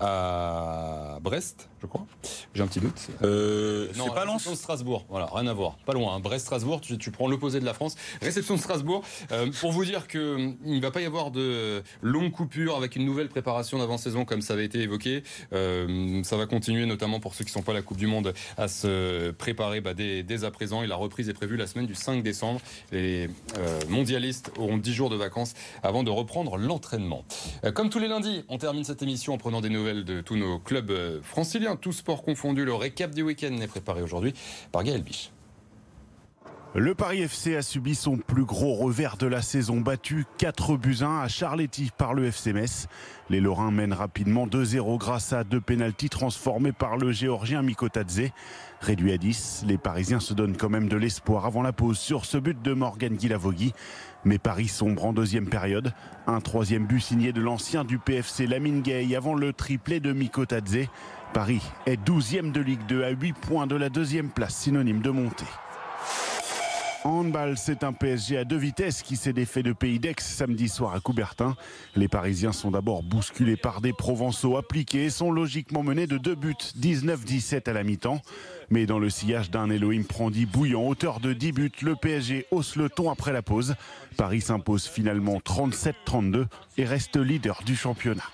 à 0.00 1.18
Brest, 1.20 1.68
je 1.82 1.88
crois. 1.88 2.06
J'ai 2.54 2.62
un 2.62 2.66
petit 2.68 2.80
doute. 2.80 3.08
Euh, 3.22 3.88
c'est 3.92 4.14
pas 4.14 4.24
Lens. 4.24 4.52
Strasbourg. 4.54 5.04
Voilà, 5.08 5.28
rien 5.32 5.46
à 5.48 5.52
voir. 5.52 5.76
Pas 5.84 5.94
loin. 5.94 6.14
Hein. 6.14 6.20
Brest-Strasbourg, 6.20 6.80
tu, 6.80 7.10
prends 7.10 7.26
l'opposé 7.26 7.58
de 7.58 7.64
la 7.64 7.74
France. 7.74 7.96
Réception 8.20 8.54
de 8.54 8.60
Strasbourg. 8.60 9.02
Euh, 9.32 9.50
pour 9.60 9.72
vous 9.72 9.84
dire 9.84 10.06
qu'il 10.06 10.56
ne 10.64 10.80
va 10.80 10.92
pas 10.92 11.00
y 11.00 11.06
avoir 11.06 11.32
de 11.32 11.82
longues 12.00 12.30
coupures 12.30 12.76
avec 12.76 12.94
une 12.94 13.04
nouvelle 13.04 13.28
préparation 13.28 13.78
d'avant-saison 13.78 14.24
comme 14.24 14.42
ça 14.42 14.54
avait 14.54 14.64
été 14.64 14.80
évoqué. 14.80 15.24
Euh, 15.52 16.22
ça 16.22 16.36
va 16.36 16.46
continuer, 16.46 16.86
notamment 16.86 17.18
pour 17.18 17.34
ceux 17.34 17.44
qui 17.44 17.50
ne 17.50 17.54
sont 17.54 17.62
pas 17.62 17.72
à 17.72 17.74
la 17.74 17.82
Coupe 17.82 17.96
du 17.96 18.06
Monde, 18.06 18.32
à 18.56 18.68
se 18.68 19.30
préparer 19.32 19.80
bah, 19.80 19.94
dès, 19.94 20.44
à 20.44 20.50
présent. 20.52 20.84
Et 20.84 20.86
la 20.86 20.96
reprise 20.96 21.28
est 21.28 21.34
prévue 21.34 21.56
la 21.56 21.66
semaine 21.66 21.86
du 21.86 21.96
5 21.96 22.22
décembre. 22.22 22.60
Les 22.92 23.28
euh, 23.58 23.80
mondialistes 23.88 24.52
auront 24.56 24.76
10 24.76 24.92
jours 24.92 25.10
de 25.10 25.16
vacances 25.16 25.54
avant 25.82 26.04
de 26.04 26.10
reprendre 26.10 26.58
l'entraînement. 26.58 27.24
comme 27.74 27.90
tous 27.90 27.98
les 27.98 28.08
lundis, 28.08 28.44
on 28.48 28.58
termine 28.58 28.84
cette 28.84 29.02
émission 29.02 29.34
en 29.34 29.38
prenant 29.38 29.60
des 29.60 29.70
nouvelles 29.70 30.04
de 30.04 30.20
tous 30.20 30.36
nos 30.36 30.60
clubs 30.60 30.92
franciliens, 31.22 31.71
tous 31.76 31.92
sports 31.92 32.22
confondus. 32.22 32.64
Le 32.64 32.74
récap 32.74 33.12
du 33.12 33.22
week-end 33.22 33.56
est 33.60 33.68
préparé 33.68 34.02
aujourd'hui 34.02 34.34
par 34.70 34.84
Gaël 34.84 35.02
Biche. 35.02 35.30
Le 36.74 36.94
Paris 36.94 37.20
FC 37.20 37.54
a 37.54 37.60
subi 37.60 37.94
son 37.94 38.16
plus 38.16 38.46
gros 38.46 38.72
revers 38.72 39.18
de 39.18 39.26
la 39.26 39.42
saison, 39.42 39.82
battu 39.82 40.24
4 40.38 40.78
buts 40.78 41.02
1 41.02 41.18
à 41.18 41.28
Charletti 41.28 41.90
par 41.98 42.14
le 42.14 42.24
FC 42.24 42.54
Metz. 42.54 42.86
Les 43.28 43.40
Lorrains 43.40 43.70
mènent 43.70 43.92
rapidement 43.92 44.46
2-0 44.46 44.96
grâce 44.96 45.34
à 45.34 45.44
deux 45.44 45.60
pénalties 45.60 46.08
transformés 46.08 46.72
par 46.72 46.96
le 46.96 47.12
Géorgien 47.12 47.60
Mikotadze. 47.60 48.30
Réduit 48.80 49.12
à 49.12 49.18
10, 49.18 49.64
les 49.68 49.76
Parisiens 49.76 50.18
se 50.18 50.32
donnent 50.32 50.56
quand 50.56 50.70
même 50.70 50.88
de 50.88 50.96
l'espoir 50.96 51.44
avant 51.44 51.60
la 51.60 51.74
pause 51.74 51.98
sur 51.98 52.24
ce 52.24 52.38
but 52.38 52.62
de 52.62 52.72
Morgan 52.72 53.16
Guilavogui. 53.16 53.74
Mais 54.24 54.38
Paris 54.38 54.68
sombre 54.68 55.04
en 55.04 55.12
deuxième 55.12 55.50
période. 55.50 55.92
Un 56.26 56.40
troisième 56.40 56.86
but 56.86 57.00
signé 57.00 57.34
de 57.34 57.42
l'ancien 57.42 57.84
du 57.84 57.98
PFC 57.98 58.46
Lamine 58.46 58.80
Gay 58.80 59.14
avant 59.14 59.34
le 59.34 59.52
triplé 59.52 60.00
de 60.00 60.14
Mikotadze. 60.14 60.88
Paris 61.32 61.62
est 61.86 61.96
12e 61.96 62.52
de 62.52 62.60
Ligue 62.60 62.84
2 62.88 63.04
à 63.04 63.10
8 63.10 63.32
points 63.32 63.66
de 63.66 63.74
la 63.74 63.88
deuxième 63.88 64.28
place, 64.28 64.54
synonyme 64.54 65.00
de 65.00 65.10
montée. 65.10 65.46
Handball, 67.04 67.56
c'est 67.56 67.84
un 67.84 67.94
PSG 67.94 68.36
à 68.36 68.44
deux 68.44 68.58
vitesses 68.58 69.02
qui 69.02 69.16
s'est 69.16 69.32
défait 69.32 69.62
de 69.62 69.72
Pays 69.72 69.98
d'Aix 69.98 70.14
samedi 70.18 70.68
soir 70.68 70.94
à 70.94 71.00
Coubertin. 71.00 71.56
Les 71.96 72.06
Parisiens 72.06 72.52
sont 72.52 72.70
d'abord 72.70 73.02
bousculés 73.02 73.56
par 73.56 73.80
des 73.80 73.94
Provençaux 73.94 74.58
appliqués 74.58 75.06
et 75.06 75.10
sont 75.10 75.32
logiquement 75.32 75.82
menés 75.82 76.06
de 76.06 76.18
deux 76.18 76.34
buts, 76.34 76.54
19-17 76.78 77.68
à 77.68 77.72
la 77.72 77.82
mi-temps. 77.82 78.20
Mais 78.68 78.84
dans 78.84 78.98
le 78.98 79.08
sillage 79.08 79.50
d'un 79.50 79.70
Elohim 79.70 80.04
Prandi 80.04 80.44
bouillant, 80.44 80.86
hauteur 80.86 81.18
de 81.18 81.32
10 81.32 81.52
buts, 81.52 81.72
le 81.80 81.96
PSG 81.96 82.46
hausse 82.50 82.76
le 82.76 82.90
ton 82.90 83.10
après 83.10 83.32
la 83.32 83.42
pause. 83.42 83.74
Paris 84.18 84.42
s'impose 84.42 84.86
finalement 84.86 85.38
37-32 85.38 86.44
et 86.76 86.84
reste 86.84 87.16
leader 87.16 87.62
du 87.64 87.74
championnat. 87.74 88.24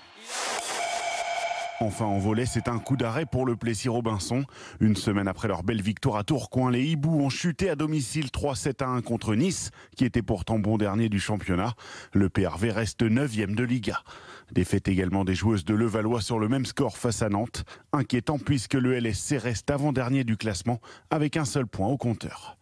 Enfin 1.81 2.05
en 2.05 2.17
volet, 2.17 2.45
c'est 2.45 2.67
un 2.67 2.77
coup 2.77 2.97
d'arrêt 2.97 3.25
pour 3.25 3.45
le 3.45 3.55
Plessis-Robinson. 3.55 4.43
Une 4.81 4.97
semaine 4.97 5.29
après 5.29 5.47
leur 5.47 5.63
belle 5.63 5.81
victoire 5.81 6.17
à 6.17 6.25
Tourcoing, 6.25 6.71
les 6.71 6.83
Hiboux 6.83 7.21
ont 7.21 7.29
chuté 7.29 7.69
à 7.69 7.77
domicile 7.77 8.27
3-7 8.27 8.83
à 8.83 8.87
1 8.87 9.01
contre 9.01 9.33
Nice, 9.33 9.71
qui 9.95 10.03
était 10.03 10.21
pourtant 10.21 10.59
bon 10.59 10.77
dernier 10.77 11.07
du 11.07 11.21
championnat. 11.21 11.75
Le 12.11 12.27
PRV 12.27 12.71
reste 12.71 13.03
9e 13.03 13.55
de 13.55 13.63
Liga. 13.63 14.03
Défaite 14.51 14.89
également 14.89 15.23
des 15.23 15.35
joueuses 15.35 15.63
de 15.63 15.73
Levallois 15.73 16.21
sur 16.21 16.37
le 16.37 16.49
même 16.49 16.65
score 16.65 16.97
face 16.97 17.21
à 17.21 17.29
Nantes. 17.29 17.63
Inquiétant 17.93 18.39
puisque 18.39 18.73
le 18.73 18.93
LSC 18.93 19.37
reste 19.37 19.71
avant-dernier 19.71 20.25
du 20.25 20.35
classement 20.35 20.81
avec 21.09 21.37
un 21.37 21.45
seul 21.45 21.65
point 21.65 21.87
au 21.87 21.97
compteur. 21.97 22.58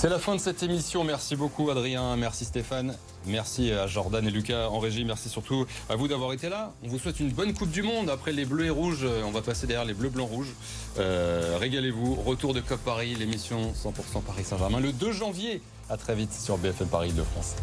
C'est 0.00 0.08
la 0.08 0.20
fin 0.20 0.36
de 0.36 0.40
cette 0.40 0.62
émission. 0.62 1.02
Merci 1.02 1.34
beaucoup 1.34 1.70
Adrien, 1.70 2.14
merci 2.14 2.44
Stéphane, 2.44 2.94
merci 3.26 3.72
à 3.72 3.88
Jordan 3.88 4.24
et 4.24 4.30
Lucas 4.30 4.68
en 4.68 4.78
régie, 4.78 5.04
merci 5.04 5.28
surtout 5.28 5.66
à 5.90 5.96
vous 5.96 6.06
d'avoir 6.06 6.32
été 6.32 6.48
là. 6.48 6.70
On 6.84 6.86
vous 6.86 7.00
souhaite 7.00 7.18
une 7.18 7.30
bonne 7.30 7.52
Coupe 7.52 7.72
du 7.72 7.82
Monde. 7.82 8.08
Après 8.08 8.30
les 8.30 8.44
bleus 8.44 8.66
et 8.66 8.70
rouges, 8.70 9.02
euh, 9.02 9.24
on 9.26 9.32
va 9.32 9.42
passer 9.42 9.66
derrière 9.66 9.84
les 9.84 9.94
bleus, 9.94 10.10
blancs, 10.10 10.30
rouges. 10.30 10.54
Euh, 11.00 11.56
régalez-vous. 11.58 12.14
Retour 12.14 12.54
de 12.54 12.60
Cop 12.60 12.78
Paris, 12.84 13.16
l'émission 13.16 13.72
100% 13.72 14.22
Paris 14.24 14.44
Saint-Germain 14.44 14.78
le 14.78 14.92
2 14.92 15.10
janvier. 15.10 15.62
À 15.90 15.96
très 15.96 16.14
vite 16.14 16.32
sur 16.32 16.58
BFM 16.58 16.86
Paris 16.86 17.12
de 17.12 17.24
France. 17.24 17.56